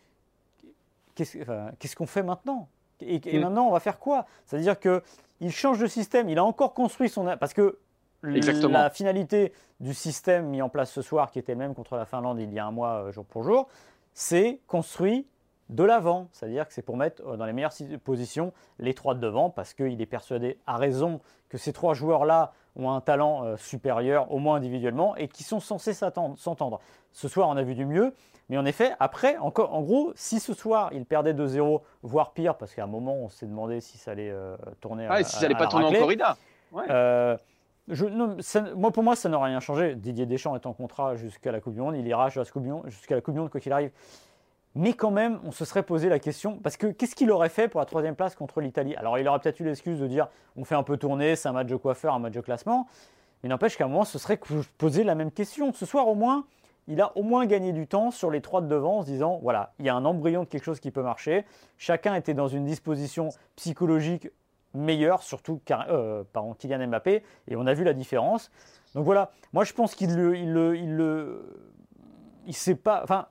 qu'est-ce 1.15 1.95
qu'on 1.95 2.07
fait 2.07 2.23
maintenant? 2.23 2.67
Et, 3.01 3.19
mm. 3.19 3.41
maintenant, 3.41 3.67
on 3.67 3.71
va 3.71 3.79
faire 3.79 3.99
quoi? 3.99 4.25
C'est-à-dire 4.45 4.77
qu'il 4.79 5.51
change 5.51 5.79
de 5.79 5.87
système, 5.87 6.29
il 6.29 6.37
a 6.37 6.43
encore 6.43 6.73
construit 6.73 7.09
son. 7.09 7.25
Parce 7.37 7.53
que 7.53 7.77
la 8.23 8.89
finalité 8.89 9.53
du 9.79 9.93
système 9.93 10.47
mis 10.47 10.61
en 10.61 10.69
place 10.69 10.91
ce 10.91 11.01
soir, 11.01 11.31
qui 11.31 11.39
était 11.39 11.53
le 11.53 11.59
même 11.59 11.75
contre 11.75 11.97
la 11.97 12.05
Finlande 12.05 12.39
il 12.39 12.53
y 12.53 12.59
a 12.59 12.65
un 12.65 12.71
mois, 12.71 13.03
euh, 13.03 13.11
jour 13.11 13.25
pour 13.25 13.43
jour, 13.43 13.67
c'est 14.13 14.59
construit 14.67 15.27
de 15.73 15.83
l'avant, 15.83 16.29
c'est-à-dire 16.31 16.67
que 16.67 16.73
c'est 16.73 16.81
pour 16.81 16.97
mettre 16.97 17.23
euh, 17.25 17.35
dans 17.35 17.45
les 17.45 17.53
meilleures 17.53 17.73
positions 18.03 18.53
les 18.79 18.93
trois 18.93 19.15
de 19.15 19.19
devant, 19.19 19.49
parce 19.49 19.73
qu'il 19.73 20.01
est 20.01 20.05
persuadé, 20.05 20.59
à 20.67 20.77
raison, 20.77 21.19
que 21.49 21.57
ces 21.57 21.73
trois 21.73 21.93
joueurs-là 21.93 22.53
ont 22.75 22.91
un 22.91 23.01
talent 23.01 23.43
euh, 23.43 23.57
supérieur, 23.57 24.31
au 24.31 24.39
moins 24.39 24.57
individuellement, 24.57 25.15
et 25.15 25.27
qui 25.27 25.43
sont 25.43 25.59
censés 25.59 25.93
s'entendre. 25.93 26.79
Ce 27.11 27.27
soir, 27.27 27.49
on 27.49 27.57
a 27.57 27.63
vu 27.63 27.73
du 27.73 27.85
mieux, 27.85 28.13
mais 28.49 28.57
en 28.57 28.65
effet, 28.65 28.91
après, 28.99 29.37
encore, 29.37 29.73
en 29.73 29.81
gros, 29.81 30.11
si 30.15 30.39
ce 30.39 30.53
soir, 30.53 30.91
il 30.93 31.05
perdait 31.05 31.33
2-0, 31.33 31.81
voire 32.03 32.33
pire, 32.33 32.55
parce 32.55 32.75
qu'à 32.75 32.83
un 32.83 32.87
moment, 32.87 33.15
on 33.15 33.29
s'est 33.29 33.47
demandé 33.47 33.81
si 33.81 33.97
ça 33.97 34.11
allait 34.11 34.31
euh, 34.31 34.55
tourner 34.79 35.07
ah, 35.09 35.23
si 35.23 35.35
ça 35.35 35.45
allait 35.45 35.55
pas 35.55 35.67
tourner 35.67 35.87
en 35.87 35.93
corrida. 35.93 36.37
moi, 38.75 38.91
pour 38.91 39.03
moi, 39.03 39.15
ça 39.15 39.27
n'aurait 39.29 39.49
rien 39.49 39.59
changé. 39.59 39.95
Didier 39.95 40.25
Deschamps 40.25 40.55
est 40.55 40.65
en 40.65 40.73
contrat 40.73 41.15
jusqu'à 41.15 41.51
la 41.51 41.59
Coupe 41.61 41.73
du 41.73 41.81
Monde. 41.81 41.95
Il 41.95 42.07
ira 42.07 42.29
jusqu'à 42.29 43.15
la 43.15 43.21
Coupe 43.21 43.33
du 43.33 43.39
Monde, 43.39 43.49
quoi 43.49 43.59
qu'il 43.59 43.73
arrive. 43.73 43.91
Mais 44.75 44.93
quand 44.93 45.11
même, 45.11 45.39
on 45.43 45.51
se 45.51 45.65
serait 45.65 45.83
posé 45.83 46.09
la 46.09 46.17
question, 46.19 46.57
parce 46.57 46.77
que 46.77 46.87
qu'est-ce 46.87 47.15
qu'il 47.15 47.29
aurait 47.31 47.49
fait 47.49 47.67
pour 47.67 47.79
la 47.79 47.85
troisième 47.85 48.15
place 48.15 48.35
contre 48.35 48.59
l'Italie? 48.59 48.95
Alors 48.95 49.19
il 49.19 49.27
aurait 49.27 49.39
peut-être 49.39 49.59
eu 49.59 49.65
l'excuse 49.65 49.99
de 49.99 50.07
dire 50.07 50.29
on 50.55 50.65
fait 50.65 50.75
un 50.75 50.83
peu 50.83 50.97
tourner, 50.97 51.35
c'est 51.35 51.47
un 51.47 51.53
match 51.53 51.67
de 51.67 51.75
coiffeur, 51.75 52.15
un 52.15 52.19
match 52.19 52.33
de 52.33 52.41
classement. 52.41 52.87
Mais 53.43 53.49
n'empêche 53.49 53.77
qu'à 53.77 53.85
un 53.85 53.87
moment, 53.87 54.05
ce 54.05 54.17
serait 54.17 54.39
poser 54.77 55.03
la 55.03 55.15
même 55.15 55.31
question. 55.31 55.73
Ce 55.73 55.85
soir, 55.85 56.07
au 56.07 56.15
moins, 56.15 56.45
il 56.87 57.01
a 57.01 57.15
au 57.17 57.23
moins 57.23 57.45
gagné 57.45 57.71
du 57.71 57.87
temps 57.87 58.11
sur 58.11 58.31
les 58.31 58.41
trois 58.41 58.61
de 58.61 58.67
devant 58.67 58.99
en 58.99 59.01
se 59.01 59.07
disant 59.07 59.39
voilà, 59.41 59.73
il 59.79 59.85
y 59.85 59.89
a 59.89 59.95
un 59.95 60.05
embryon 60.05 60.43
de 60.43 60.47
quelque 60.47 60.63
chose 60.63 60.79
qui 60.79 60.91
peut 60.91 61.03
marcher. 61.03 61.45
Chacun 61.77 62.15
était 62.15 62.33
dans 62.33 62.47
une 62.47 62.65
disposition 62.65 63.29
psychologique 63.55 64.29
meilleure, 64.73 65.21
surtout 65.21 65.61
euh, 65.71 66.23
pardon, 66.33 66.53
Kylian 66.55 66.87
Mbappé, 66.87 67.23
et 67.47 67.55
on 67.55 67.67
a 67.67 67.73
vu 67.73 67.83
la 67.83 67.93
différence. 67.93 68.51
Donc 68.95 69.05
voilà, 69.05 69.31
moi 69.53 69.63
je 69.63 69.73
pense 69.73 69.95
qu'il 69.95 70.15
le, 70.15 71.41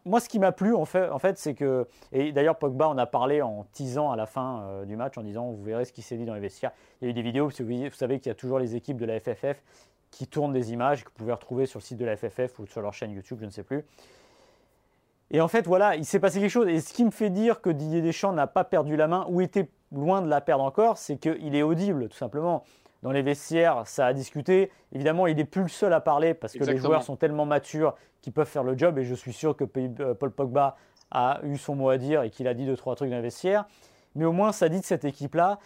moi, 0.04 0.20
ce 0.20 0.28
qui 0.28 0.38
m'a 0.38 0.52
plu, 0.52 0.74
en 0.74 0.84
fait 0.84 1.36
c'est 1.36 1.54
que. 1.54 1.86
Et 2.12 2.32
d'ailleurs, 2.32 2.58
Pogba 2.58 2.88
en 2.88 2.98
a 2.98 3.06
parlé 3.06 3.42
en 3.42 3.66
teasant 3.72 4.10
à 4.10 4.16
la 4.16 4.26
fin 4.26 4.62
euh, 4.62 4.84
du 4.84 4.96
match 4.96 5.18
en 5.18 5.22
disant 5.22 5.50
Vous 5.50 5.62
verrez 5.62 5.84
ce 5.84 5.92
qui 5.92 6.02
s'est 6.02 6.16
dit 6.16 6.24
dans 6.24 6.34
les 6.34 6.40
vestiaires. 6.40 6.72
Il 7.00 7.04
y 7.04 7.08
a 7.08 7.10
eu 7.10 7.14
des 7.14 7.22
vidéos, 7.22 7.46
parce 7.46 7.58
que 7.58 7.62
vous, 7.62 7.90
savez 7.94 8.18
qu'il 8.18 8.28
y 8.28 8.32
a 8.32 8.34
toujours 8.34 8.58
les 8.58 8.74
équipes 8.74 8.98
de 8.98 9.06
la 9.06 9.20
FFF 9.20 9.62
qui 10.10 10.26
tournent 10.26 10.52
des 10.52 10.72
images 10.72 11.04
que 11.04 11.08
vous 11.08 11.16
pouvez 11.16 11.32
retrouver 11.32 11.66
sur 11.66 11.78
le 11.78 11.84
site 11.84 11.98
de 11.98 12.04
la 12.04 12.16
FFF 12.16 12.58
ou 12.58 12.66
sur 12.66 12.82
leur 12.82 12.92
chaîne 12.92 13.12
YouTube, 13.12 13.38
je 13.40 13.46
ne 13.46 13.50
sais 13.50 13.62
plus. 13.62 13.84
Et 15.30 15.40
en 15.40 15.48
fait, 15.48 15.66
voilà, 15.66 15.96
il 15.96 16.04
s'est 16.04 16.20
passé 16.20 16.40
quelque 16.40 16.50
chose. 16.50 16.68
Et 16.68 16.80
ce 16.80 16.92
qui 16.92 17.04
me 17.04 17.10
fait 17.10 17.30
dire 17.30 17.62
que 17.62 17.70
Didier 17.70 18.02
Deschamps 18.02 18.32
n'a 18.32 18.46
pas 18.46 18.64
perdu 18.64 18.96
la 18.96 19.08
main 19.08 19.26
ou 19.30 19.40
était 19.40 19.70
loin 19.90 20.20
de 20.20 20.28
la 20.28 20.42
perdre 20.42 20.64
encore, 20.64 20.98
c'est 20.98 21.16
qu'il 21.16 21.56
est 21.56 21.62
audible, 21.62 22.08
tout 22.08 22.16
simplement 22.16 22.64
dans 23.02 23.10
les 23.10 23.22
vestiaires, 23.22 23.82
ça 23.86 24.06
a 24.06 24.12
discuté. 24.12 24.70
Évidemment, 24.92 25.26
il 25.26 25.36
n'est 25.36 25.44
plus 25.44 25.62
le 25.62 25.68
seul 25.68 25.92
à 25.92 26.00
parler 26.00 26.34
parce 26.34 26.52
que 26.52 26.64
les 26.64 26.76
joueurs 26.76 27.02
sont 27.02 27.16
tellement 27.16 27.46
matures 27.46 27.94
qu'ils 28.20 28.32
peuvent 28.32 28.48
faire 28.48 28.62
le 28.62 28.78
job. 28.78 28.98
Et 28.98 29.04
je 29.04 29.14
suis 29.14 29.32
sûr 29.32 29.56
que 29.56 29.64
euh, 29.76 30.14
Paul 30.14 30.30
Pogba 30.30 30.76
a 31.10 31.40
eu 31.42 31.56
son 31.56 31.74
mot 31.74 31.90
à 31.90 31.98
dire 31.98 32.22
et 32.22 32.30
qu'il 32.30 32.46
a 32.46 32.54
dit 32.54 32.64
deux, 32.64 32.76
trois 32.76 32.94
trucs 32.94 33.10
dans 33.10 33.16
les 33.16 33.22
vestiaires. 33.22 33.66
Mais 34.14 34.24
au 34.24 34.32
moins, 34.32 34.52
ça 34.52 34.68
dit 34.68 34.78
de 34.78 34.84
cette 34.84 35.04
équipe-là. 35.04 35.58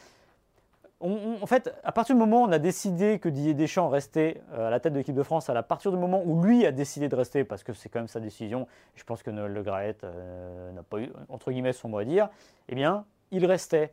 en 1.01 1.47
fait, 1.47 1.75
à 1.85 1.93
partir 1.93 2.15
du 2.15 2.19
moment 2.19 2.43
où 2.43 2.47
on 2.47 2.53
a 2.53 2.59
décidé 2.59 3.19
que 3.19 3.29
Didier 3.29 3.53
Deschamps 3.53 3.91
restait 3.91 4.41
euh, 4.55 4.69
à 4.69 4.71
la 4.71 4.81
tête 4.81 4.95
de 4.95 4.99
l'équipe 4.99 5.15
de 5.15 5.23
France, 5.23 5.51
à 5.51 5.63
partir 5.63 5.91
du 5.91 5.99
moment 5.99 6.23
où 6.25 6.43
lui 6.43 6.65
a 6.65 6.73
décidé 6.73 7.11
de 7.11 7.17
rester, 7.17 7.45
parce 7.45 7.63
que 7.63 7.75
c'est 7.75 7.91
quand 7.91 7.99
même 7.99 8.09
sa 8.09 8.21
décision, 8.21 8.67
je 8.95 9.05
pense 9.05 9.23
que 9.23 9.31
Le 9.31 9.63
Graët 9.63 10.05
euh, 10.05 10.73
n'a 10.73 10.83
pas 10.83 11.01
eu, 11.01 11.11
entre 11.29 11.53
guillemets, 11.53 11.75
son 11.75 11.91
mot 11.91 11.99
à 11.99 12.05
dire, 12.05 12.31
eh 12.71 12.75
bien, 12.75 13.05
il 13.31 13.45
restait 13.45 13.93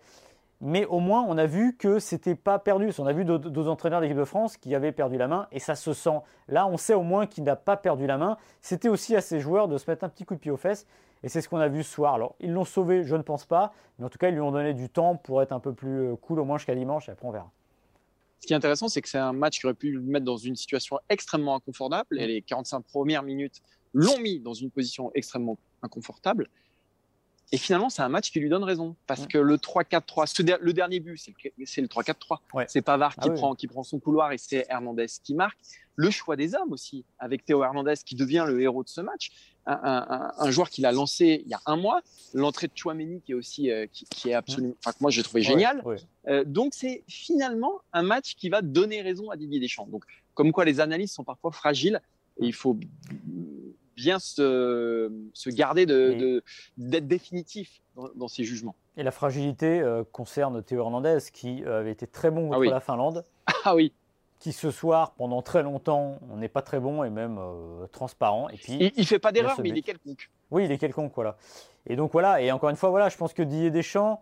mais 0.63 0.85
au 0.85 1.01
moins 1.01 1.25
on 1.27 1.37
a 1.37 1.45
vu 1.45 1.75
que 1.75 1.99
c'était 1.99 2.35
pas 2.35 2.57
perdu. 2.57 2.89
On 2.97 3.05
a 3.05 3.11
vu 3.11 3.25
d'autres 3.25 3.67
entraîneurs 3.67 3.99
d'équipe 3.99 4.17
de 4.17 4.23
France 4.23 4.55
qui 4.55 4.73
avaient 4.73 4.93
perdu 4.93 5.17
la 5.17 5.27
main 5.27 5.47
et 5.51 5.59
ça 5.59 5.75
se 5.75 5.93
sent. 5.93 6.21
Là, 6.47 6.67
on 6.67 6.77
sait 6.77 6.93
au 6.93 7.03
moins 7.03 7.27
qu'il 7.27 7.43
n'a 7.43 7.57
pas 7.57 7.75
perdu 7.75 8.07
la 8.07 8.17
main. 8.17 8.37
C'était 8.61 8.87
aussi 8.87 9.13
à 9.15 9.21
ses 9.21 9.41
joueurs 9.41 9.67
de 9.67 9.77
se 9.77 9.91
mettre 9.91 10.05
un 10.05 10.09
petit 10.09 10.23
coup 10.23 10.35
de 10.35 10.39
pied 10.39 10.51
aux 10.51 10.57
fesses 10.57 10.87
et 11.21 11.27
c'est 11.27 11.41
ce 11.41 11.49
qu'on 11.49 11.57
a 11.57 11.67
vu 11.67 11.83
ce 11.83 11.91
soir. 11.91 12.13
Alors, 12.13 12.35
ils 12.39 12.51
l'ont 12.51 12.63
sauvé, 12.63 13.03
je 13.03 13.15
ne 13.15 13.21
pense 13.21 13.45
pas, 13.45 13.73
mais 13.99 14.05
en 14.05 14.09
tout 14.09 14.17
cas, 14.17 14.29
ils 14.29 14.35
lui 14.35 14.41
ont 14.41 14.53
donné 14.53 14.73
du 14.73 14.89
temps 14.89 15.17
pour 15.17 15.41
être 15.41 15.51
un 15.51 15.59
peu 15.59 15.73
plus 15.73 15.99
euh, 15.99 16.15
cool 16.15 16.39
au 16.39 16.45
moins 16.45 16.57
jusqu'à 16.57 16.75
dimanche 16.75 17.09
après 17.09 17.27
on 17.27 17.31
verra. 17.31 17.51
Ce 18.39 18.47
qui 18.47 18.53
est 18.53 18.55
intéressant, 18.55 18.87
c'est 18.87 19.01
que 19.01 19.09
c'est 19.09 19.17
un 19.17 19.33
match 19.33 19.59
qui 19.59 19.65
aurait 19.65 19.73
pu 19.73 19.91
le 19.91 20.01
mettre 20.01 20.25
dans 20.25 20.37
une 20.37 20.55
situation 20.55 20.97
extrêmement 21.09 21.55
inconfortable 21.55 22.19
et 22.19 22.27
les 22.27 22.41
45 22.41 22.85
premières 22.85 23.23
minutes 23.23 23.61
l'ont 23.93 24.17
mis 24.19 24.39
dans 24.39 24.53
une 24.53 24.71
position 24.71 25.11
extrêmement 25.13 25.57
inconfortable. 25.81 26.47
Et 27.53 27.57
finalement, 27.57 27.91
c'est 27.91 28.01
un 28.01 28.09
match 28.09 28.31
qui 28.31 28.39
lui 28.39 28.49
donne 28.49 28.63
raison. 28.63 28.95
Parce 29.05 29.27
que 29.27 29.37
le 29.37 29.57
3-4-3, 29.57 30.57
le 30.59 30.73
dernier 30.73 30.99
but, 30.99 31.21
c'est 31.65 31.81
le 31.81 31.87
3-4-3. 31.87 32.65
C'est 32.67 32.81
Pavard 32.81 33.15
qui, 33.15 33.29
ah 33.29 33.33
prend, 33.33 33.53
qui 33.53 33.67
prend 33.67 33.83
son 33.83 33.99
couloir 33.99 34.31
et 34.31 34.39
c'est 34.39 34.65
Hernandez 34.69 35.05
qui 35.23 35.35
marque. 35.35 35.59
Le 35.95 36.09
choix 36.09 36.35
des 36.35 36.55
hommes 36.55 36.73
aussi, 36.73 37.05
avec 37.19 37.45
Théo 37.45 37.63
Hernandez 37.63 37.93
qui 38.03 38.15
devient 38.15 38.45
le 38.47 38.59
héros 38.59 38.83
de 38.83 38.89
ce 38.89 39.01
match. 39.01 39.31
Un, 39.67 40.49
joueur 40.49 40.67
qu'il 40.71 40.87
a 40.87 40.91
lancé 40.91 41.43
il 41.45 41.51
y 41.51 41.53
a 41.53 41.61
un 41.67 41.77
mois. 41.77 42.01
L'entrée 42.33 42.65
de 42.65 42.73
Chouameni 42.75 43.21
qui 43.21 43.33
est 43.33 43.35
aussi, 43.35 43.69
euh, 43.69 43.85
qui, 43.91 44.29
est 44.31 44.33
absolument, 44.33 44.73
enfin, 44.83 44.97
moi 44.99 45.11
j'ai 45.11 45.21
trouvé 45.21 45.43
génial. 45.43 45.83
Euh, 46.27 46.43
donc 46.43 46.73
c'est 46.73 47.03
finalement 47.07 47.81
un 47.93 48.01
match 48.01 48.33
qui 48.33 48.49
va 48.49 48.63
donner 48.63 49.03
raison 49.03 49.29
à 49.29 49.37
Didier 49.37 49.59
Deschamps. 49.59 49.87
Donc, 49.87 50.05
comme 50.33 50.51
quoi 50.51 50.65
les 50.65 50.79
analyses 50.79 51.11
sont 51.11 51.23
parfois 51.23 51.51
fragiles 51.51 52.01
et 52.39 52.47
il 52.47 52.53
faut 52.53 52.77
bien 53.95 54.19
se, 54.19 55.11
se 55.33 55.49
garder 55.49 55.85
d'être 55.85 56.17
de, 56.17 56.43
d'être 56.77 57.07
définitif 57.07 57.81
dans, 57.95 58.09
dans, 58.15 58.27
ses 58.27 58.43
jugements. 58.43 58.75
Et 58.97 59.03
la 59.03 59.11
fragilité 59.11 59.81
euh, 59.81 60.03
concerne 60.11 60.61
Théo 60.61 60.81
Hernandez, 60.81 61.19
qui 61.31 61.63
euh, 61.63 61.79
avait 61.79 61.91
été 61.91 62.07
très 62.07 62.31
bon 62.31 62.49
contre 62.49 62.67
ah 62.67 62.71
la 62.71 62.79
Finlande. 62.79 63.25
Ah 63.65 63.75
oui. 63.75 63.93
Qui 64.39 64.51
ce 64.51 64.71
soir, 64.71 65.13
pendant 65.13 65.41
très 65.41 65.63
longtemps, 65.63 66.19
on 66.29 66.37
n'est 66.37 66.49
pas 66.49 66.61
très 66.61 66.79
bon 66.79 67.03
et 67.05 67.09
même 67.09 67.37
euh, 67.39 67.87
transparent. 67.87 68.49
Et 68.49 68.57
puis, 68.57 68.91
il, 68.95 68.99
ne 68.99 69.05
fait 69.05 69.19
pas 69.19 69.31
d'erreur, 69.31 69.57
mais 69.61 69.69
il 69.69 69.77
est 69.77 69.81
quelconque. 69.81 70.29
Oui, 70.51 70.65
il 70.65 70.71
est 70.71 70.77
quelconque, 70.77 71.13
voilà. 71.15 71.37
Et 71.87 71.95
donc 71.95 72.11
voilà. 72.11 72.41
Et 72.41 72.51
encore 72.51 72.69
une 72.69 72.75
fois, 72.75 72.89
voilà, 72.89 73.07
je 73.07 73.15
pense 73.15 73.33
que 73.33 73.41
Didier 73.41 73.71
Deschamps, 73.71 74.21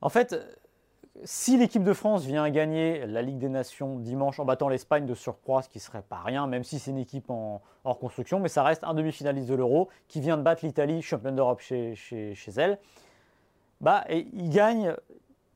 en 0.00 0.08
fait, 0.08 0.34
si 1.24 1.56
l'équipe 1.56 1.84
de 1.84 1.92
France 1.92 2.24
vient 2.24 2.48
gagner 2.50 3.06
la 3.06 3.22
Ligue 3.22 3.38
des 3.38 3.48
Nations 3.48 3.98
dimanche 3.98 4.40
en 4.40 4.44
battant 4.44 4.68
l'Espagne 4.68 5.06
de 5.06 5.14
surcroît, 5.14 5.62
ce 5.62 5.68
qui 5.68 5.80
serait 5.80 6.02
pas 6.02 6.20
rien, 6.24 6.46
même 6.46 6.64
si 6.64 6.78
c'est 6.78 6.90
une 6.90 6.98
équipe 6.98 7.30
en, 7.30 7.62
hors 7.84 7.98
construction, 7.98 8.40
mais 8.40 8.48
ça 8.48 8.62
reste 8.62 8.84
un 8.84 8.94
demi-finaliste 8.94 9.48
de 9.48 9.54
l'Euro 9.54 9.88
qui 10.08 10.20
vient 10.20 10.36
de 10.36 10.42
battre 10.42 10.64
l'Italie, 10.64 11.02
championne 11.02 11.36
d'Europe 11.36 11.60
chez, 11.60 11.94
chez, 11.94 12.34
chez, 12.34 12.52
elle, 12.56 12.78
bah, 13.80 14.04
et 14.08 14.26
il 14.32 14.50
gagne 14.50 14.94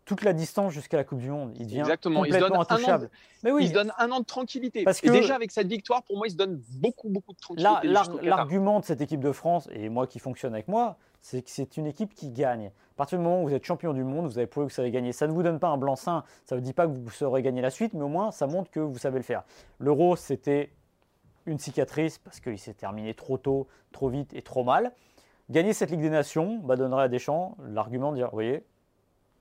toute 0.04 0.22
la 0.22 0.32
distance 0.32 0.72
jusqu'à 0.72 0.96
la 0.96 1.04
Coupe 1.04 1.18
du 1.18 1.30
Monde. 1.30 1.52
Il 1.56 1.66
devient 1.66 1.80
Exactement. 1.80 2.22
complètement 2.22 2.60
intouchable. 2.60 3.10
Mais 3.42 3.50
oui, 3.50 3.64
il 3.64 3.68
se 3.68 3.74
donne 3.74 3.92
un 3.98 4.10
an 4.12 4.20
de 4.20 4.24
tranquillité. 4.24 4.84
Parce 4.84 5.00
que 5.00 5.10
déjà 5.10 5.34
avec 5.34 5.50
cette 5.50 5.66
victoire, 5.66 6.02
pour 6.04 6.16
moi, 6.16 6.28
il 6.28 6.30
se 6.30 6.36
donne 6.36 6.62
beaucoup, 6.80 7.08
beaucoup 7.08 7.32
de 7.32 7.38
tranquillité. 7.38 7.88
L'argument 8.22 8.80
de 8.80 8.84
cette 8.84 9.00
équipe 9.00 9.20
de 9.20 9.32
France, 9.32 9.68
et 9.72 9.88
moi 9.88 10.06
qui 10.06 10.20
fonctionne 10.20 10.54
avec 10.54 10.68
moi, 10.68 10.96
c'est 11.20 11.42
que 11.42 11.50
c'est 11.50 11.76
une 11.76 11.86
équipe 11.86 12.14
qui 12.14 12.30
gagne. 12.30 12.70
À 12.96 13.04
partir 13.04 13.18
du 13.18 13.24
moment 13.24 13.42
où 13.42 13.48
vous 13.48 13.52
êtes 13.52 13.66
champion 13.66 13.92
du 13.92 14.04
monde, 14.04 14.24
vous 14.24 14.38
avez 14.38 14.46
prouvé 14.46 14.64
que 14.64 14.72
vous 14.72 14.74
savez 14.74 14.90
gagner. 14.90 15.12
Ça 15.12 15.26
ne 15.26 15.32
vous 15.32 15.42
donne 15.42 15.58
pas 15.58 15.68
un 15.68 15.76
blanc-seing, 15.76 16.24
ça 16.46 16.54
ne 16.54 16.60
vous 16.60 16.64
dit 16.64 16.72
pas 16.72 16.86
que 16.86 16.92
vous 16.92 17.10
saurez 17.10 17.42
gagner 17.42 17.60
la 17.60 17.68
suite, 17.68 17.92
mais 17.92 18.00
au 18.00 18.08
moins 18.08 18.30
ça 18.30 18.46
montre 18.46 18.70
que 18.70 18.80
vous 18.80 18.96
savez 18.96 19.18
le 19.18 19.22
faire. 19.22 19.44
L'Euro, 19.78 20.16
c'était 20.16 20.70
une 21.44 21.58
cicatrice 21.58 22.16
parce 22.16 22.40
qu'il 22.40 22.58
s'est 22.58 22.72
terminé 22.72 23.12
trop 23.12 23.36
tôt, 23.36 23.66
trop 23.92 24.08
vite 24.08 24.32
et 24.32 24.40
trop 24.40 24.64
mal. 24.64 24.92
Gagner 25.50 25.74
cette 25.74 25.90
Ligue 25.90 26.00
des 26.00 26.08
Nations 26.08 26.58
bah, 26.64 26.76
donnerait 26.76 27.02
à 27.02 27.08
Deschamps 27.08 27.58
l'argument 27.68 28.12
de 28.12 28.16
dire, 28.16 28.28
vous 28.30 28.36
voyez, 28.36 28.64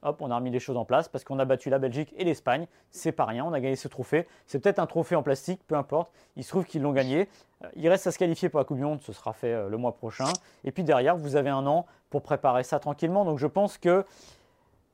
hop, 0.05 0.21
on 0.21 0.31
a 0.31 0.35
remis 0.35 0.51
les 0.51 0.59
choses 0.59 0.77
en 0.77 0.85
place 0.85 1.07
parce 1.09 1.23
qu'on 1.23 1.39
a 1.39 1.45
battu 1.45 1.69
la 1.69 1.79
Belgique 1.79 2.13
et 2.17 2.23
l'Espagne. 2.23 2.67
C'est 2.91 3.11
pas 3.11 3.25
rien, 3.25 3.43
on 3.43 3.53
a 3.53 3.59
gagné 3.59 3.75
ce 3.75 3.87
trophée. 3.87 4.27
C'est 4.45 4.59
peut-être 4.59 4.79
un 4.79 4.85
trophée 4.85 5.15
en 5.15 5.23
plastique, 5.23 5.61
peu 5.67 5.75
importe. 5.75 6.11
Il 6.35 6.43
se 6.43 6.49
trouve 6.49 6.65
qu'ils 6.65 6.81
l'ont 6.81 6.93
gagné. 6.93 7.27
Euh, 7.63 7.67
il 7.75 7.89
reste 7.89 8.07
à 8.07 8.11
se 8.11 8.17
qualifier 8.17 8.49
pour 8.49 8.59
la 8.59 8.65
Coupe 8.65 8.77
du 8.77 8.83
Monde, 8.83 9.01
ce 9.01 9.13
sera 9.13 9.33
fait 9.33 9.53
euh, 9.53 9.69
le 9.69 9.77
mois 9.77 9.95
prochain. 9.95 10.31
Et 10.63 10.71
puis 10.71 10.83
derrière, 10.83 11.17
vous 11.17 11.35
avez 11.35 11.49
un 11.49 11.65
an 11.67 11.85
pour 12.09 12.21
préparer 12.21 12.63
ça 12.63 12.79
tranquillement. 12.79 13.25
Donc 13.25 13.39
je 13.39 13.47
pense 13.47 13.77
que 13.77 14.05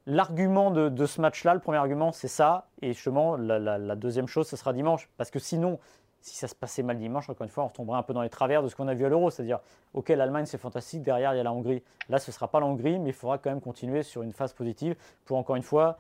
l'argument 0.08 0.71
de, 0.71 1.06
ce 1.06 1.21
match-là, 1.21 1.54
le 1.54 1.60
premier 1.60 1.78
argument, 1.78 2.12
c'est 2.12 2.28
ça. 2.28 2.67
Et 2.82 2.93
justement, 2.93 3.38
la, 3.38 3.60
la 3.60 3.95
deuxième 3.95 4.28
chose, 4.28 4.47
ce 4.47 4.58
sera 4.58 4.74
dimanche. 4.74 5.10
Parce 5.17 5.30
que 5.30 5.39
sinon, 5.39 5.80
si 6.21 6.36
ça 6.36 6.47
se 6.47 6.55
passait 6.55 6.84
mal 6.84 6.97
dimanche, 6.97 7.29
encore 7.29 7.43
une 7.43 7.49
fois, 7.49 7.63
on 7.63 7.67
retomberait 7.67 7.97
un 7.97 8.03
peu 8.03 8.13
dans 8.13 8.21
les 8.21 8.29
travers 8.29 8.63
de 8.63 8.67
ce 8.67 8.75
qu'on 8.75 8.88
a 8.88 8.93
vu 8.93 9.05
à 9.05 9.10
l'Euro. 9.10 9.29
C'est-à-dire, 9.29 9.60
OK, 9.93 10.10
l'Allemagne, 10.10 10.45
c'est 10.45 10.57
fantastique, 10.57 11.01
derrière, 11.01 11.34
il 11.34 11.38
y 11.38 11.39
a 11.39 11.43
la 11.43 11.51
Hongrie. 11.51 11.84
Là, 12.10 12.19
ce 12.19 12.29
ne 12.29 12.34
sera 12.34 12.47
pas 12.47 12.60
la 12.60 12.67
Hongrie, 12.67 12.99
mais 12.99 13.10
il 13.10 13.13
faudra 13.13 13.38
quand 13.38 13.49
même 13.49 13.62
continuer 13.62 14.03
sur 14.03 14.21
une 14.21 14.31
phase 14.31 14.53
positive 14.53 14.95
pour, 15.25 15.38
encore 15.38 15.55
une 15.55 15.63
fois, 15.63 15.97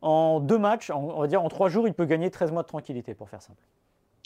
en 0.00 0.40
deux 0.40 0.58
matchs, 0.58 0.90
on 0.90 1.20
va 1.20 1.26
dire 1.26 1.42
en 1.42 1.48
trois 1.48 1.68
jours, 1.68 1.88
il 1.88 1.94
peut 1.94 2.04
gagner 2.04 2.30
13 2.30 2.52
mois 2.52 2.62
de 2.62 2.68
tranquillité, 2.68 3.14
pour 3.14 3.28
faire 3.28 3.42
simple. 3.42 3.62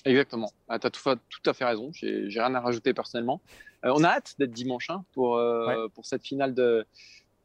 Exactement. 0.04 0.50
Ah, 0.68 0.78
tu 0.78 0.86
as 0.86 0.90
tout, 0.90 1.00
tout, 1.02 1.50
à 1.50 1.54
fait 1.54 1.64
raison. 1.64 1.90
J'ai 1.92 2.28
rien 2.28 2.54
à 2.54 2.60
rajouter 2.60 2.92
personnellement. 2.92 3.40
Euh, 3.84 3.92
on 3.94 4.02
a 4.04 4.08
hâte 4.08 4.34
d'être 4.38 4.50
dimanche 4.50 4.90
hein, 4.90 5.04
pour, 5.12 5.36
euh, 5.36 5.88
pour 5.94 6.06
cette 6.06 6.24
finale 6.24 6.54
de, 6.54 6.84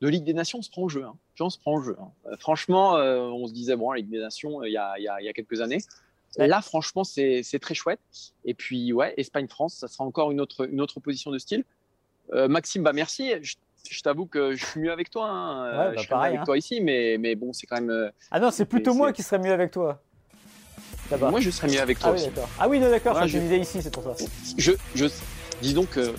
de 0.02 0.08
Ligue 0.08 0.24
des 0.24 0.34
Nations. 0.34 0.60
On 0.60 0.64
se 0.64 0.72
prend 0.72 0.84
au 0.84 0.90
jeu. 0.90 1.04
Hein. 1.04 1.16
On 1.40 1.50
se 1.50 1.60
prend 1.60 1.76
au 1.76 1.82
jeu. 1.82 1.96
Hein. 2.00 2.10
Euh, 2.26 2.38
franchement, 2.38 2.94
on 2.94 3.46
se 3.48 3.54
disait, 3.54 3.76
bon, 3.76 3.92
la 3.92 3.98
Ligue 3.98 4.10
des 4.10 4.20
Nations, 4.20 4.64
il 4.64 4.72
y 4.72 4.78
a, 4.78 4.98
y, 4.98 5.08
a, 5.08 5.22
y 5.22 5.30
a 5.30 5.34
quelques 5.34 5.62
années. 5.62 5.80
Là, 6.38 6.62
franchement, 6.62 7.04
c'est 7.04 7.60
très 7.60 7.74
chouette. 7.74 8.00
Et 8.46 8.54
puis, 8.54 8.94
ouais, 8.94 9.14
Espagne-France, 9.18 9.76
ça 9.76 9.88
sera 9.88 10.04
encore 10.04 10.32
une 10.32 10.40
autre, 10.40 10.70
une 10.70 10.82
autre 10.82 11.00
position 11.00 11.32
de 11.32 11.40
style. 11.40 11.64
Euh, 12.34 12.48
Maxime, 12.48 12.84
bah 12.84 12.94
merci. 12.94 13.32
Je, 13.42 14.02
t'avoue 14.02 14.26
que 14.26 14.54
je 14.56 14.66
suis 14.66 14.80
mieux 14.82 14.92
avec 14.92 15.10
toi. 15.10 15.30
Hein. 15.30 15.66
Ouais, 15.66 15.78
bah, 15.78 15.92
je 15.96 16.00
suis 16.00 16.10
pareil, 16.10 16.30
avec 16.30 16.42
hein. 16.42 16.46
toi 16.46 16.58
ici, 16.58 16.82
mais, 16.82 17.18
mais 17.18 17.36
bon, 17.36 17.54
c'est 17.54 17.66
quand 17.66 17.78
même. 17.78 17.90
Euh, 17.90 18.10
ah 18.32 18.40
non, 18.40 18.52
c'est 18.52 18.66
plutôt 18.66 18.94
moi 18.94 19.14
qui 19.14 19.24
serais 19.24 19.40
mieux 19.40 19.54
avec 19.54 19.72
toi. 19.72 20.02
Moi, 21.20 21.40
je 21.40 21.50
serais 21.50 21.70
mieux 21.70 21.80
avec 21.80 22.00
toi. 22.00 22.10
Ah 22.10 22.14
oui, 22.14 22.22
d'accord. 22.26 22.50
Ah 22.60 22.68
oui, 22.68 22.80
d'accord, 22.80 23.28
je... 23.28 23.38
disais 23.40 23.60
ici, 23.60 23.82
c'est 23.82 23.94
pour 23.94 24.04
ça. 24.04 24.26
Je, 24.58 24.74
je, 24.94 25.06
dis 25.62 25.74
donc, 25.74 25.98
euh, 25.98 26.12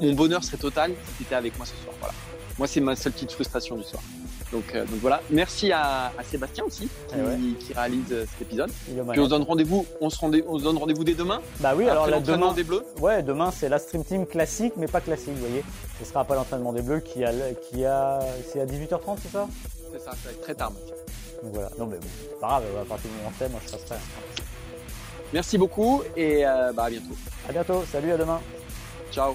mon 0.00 0.14
bonheur 0.14 0.42
serait 0.42 0.56
total 0.56 0.92
si 0.92 1.16
tu 1.18 1.22
étais 1.24 1.34
avec 1.34 1.56
moi 1.58 1.66
ce 1.66 1.76
soir. 1.76 1.94
Voilà. 2.00 2.14
Moi, 2.58 2.66
c'est 2.66 2.80
ma 2.80 2.96
seule 2.96 3.12
petite 3.12 3.32
frustration 3.32 3.76
du 3.76 3.84
soir. 3.84 4.02
Donc, 4.52 4.64
euh, 4.74 4.84
donc 4.84 5.00
voilà. 5.00 5.20
Merci 5.30 5.72
à, 5.72 6.12
à 6.18 6.22
Sébastien 6.22 6.64
aussi 6.64 6.82
qui, 7.08 7.14
Eh 7.18 7.22
ouais. 7.22 7.36
qui 7.58 7.72
réalise 7.72 8.04
euh, 8.12 8.26
cet 8.30 8.42
épisode. 8.42 8.70
Puis 9.10 9.20
on 9.20 9.24
se 9.24 9.30
donne 9.30 9.42
rendez-vous. 9.42 9.86
On 10.00 10.10
se, 10.10 10.18
rendez- 10.18 10.44
on 10.46 10.58
se 10.58 10.64
donne 10.64 10.76
rendez-vous 10.76 11.04
dès 11.04 11.14
demain. 11.14 11.40
Bah 11.60 11.72
oui, 11.76 11.88
alors 11.88 12.06
là, 12.06 12.18
l'entraînement 12.18 12.46
demain, 12.48 12.54
des 12.54 12.64
Bleus. 12.64 12.82
ouais, 13.00 13.22
demain 13.22 13.50
c'est 13.50 13.68
la 13.70 13.78
Stream 13.78 14.04
Team 14.04 14.26
classique, 14.26 14.74
mais 14.76 14.86
pas 14.86 15.00
classique, 15.00 15.32
vous 15.34 15.46
voyez. 15.46 15.64
Ce 15.98 16.04
sera 16.04 16.24
pas 16.24 16.34
l'entraînement 16.34 16.72
des 16.74 16.82
Bleus 16.82 17.00
qui 17.00 17.24
a, 17.24 17.32
qui 17.70 17.84
a, 17.84 18.20
c'est 18.52 18.60
à 18.60 18.66
18h30, 18.66 19.16
c'est 19.22 19.32
ça? 19.32 19.48
C'est 19.92 19.98
ça, 20.00 20.10
ça 20.10 20.16
va 20.26 20.30
être 20.32 20.42
très 20.42 20.54
tard. 20.54 20.70
Mathieu. 20.72 20.94
Donc 21.42 21.52
voilà. 21.54 21.70
Non 21.78 21.86
mais 21.86 21.96
bon, 21.96 22.06
c'est 22.20 22.38
pas 22.40 22.46
grave, 22.48 22.62
à 22.80 22.84
partir 22.84 23.10
du 23.10 23.16
moment 23.16 23.30
où 23.40 23.50
moi 23.52 23.60
je 23.66 23.72
passerai. 23.72 23.96
Merci 25.32 25.56
beaucoup 25.56 26.02
et 26.16 26.46
euh, 26.46 26.72
bah, 26.74 26.84
à 26.84 26.90
bientôt. 26.90 27.14
À 27.48 27.52
bientôt, 27.52 27.82
salut, 27.90 28.12
à 28.12 28.16
demain. 28.18 28.40
Ciao. 29.10 29.34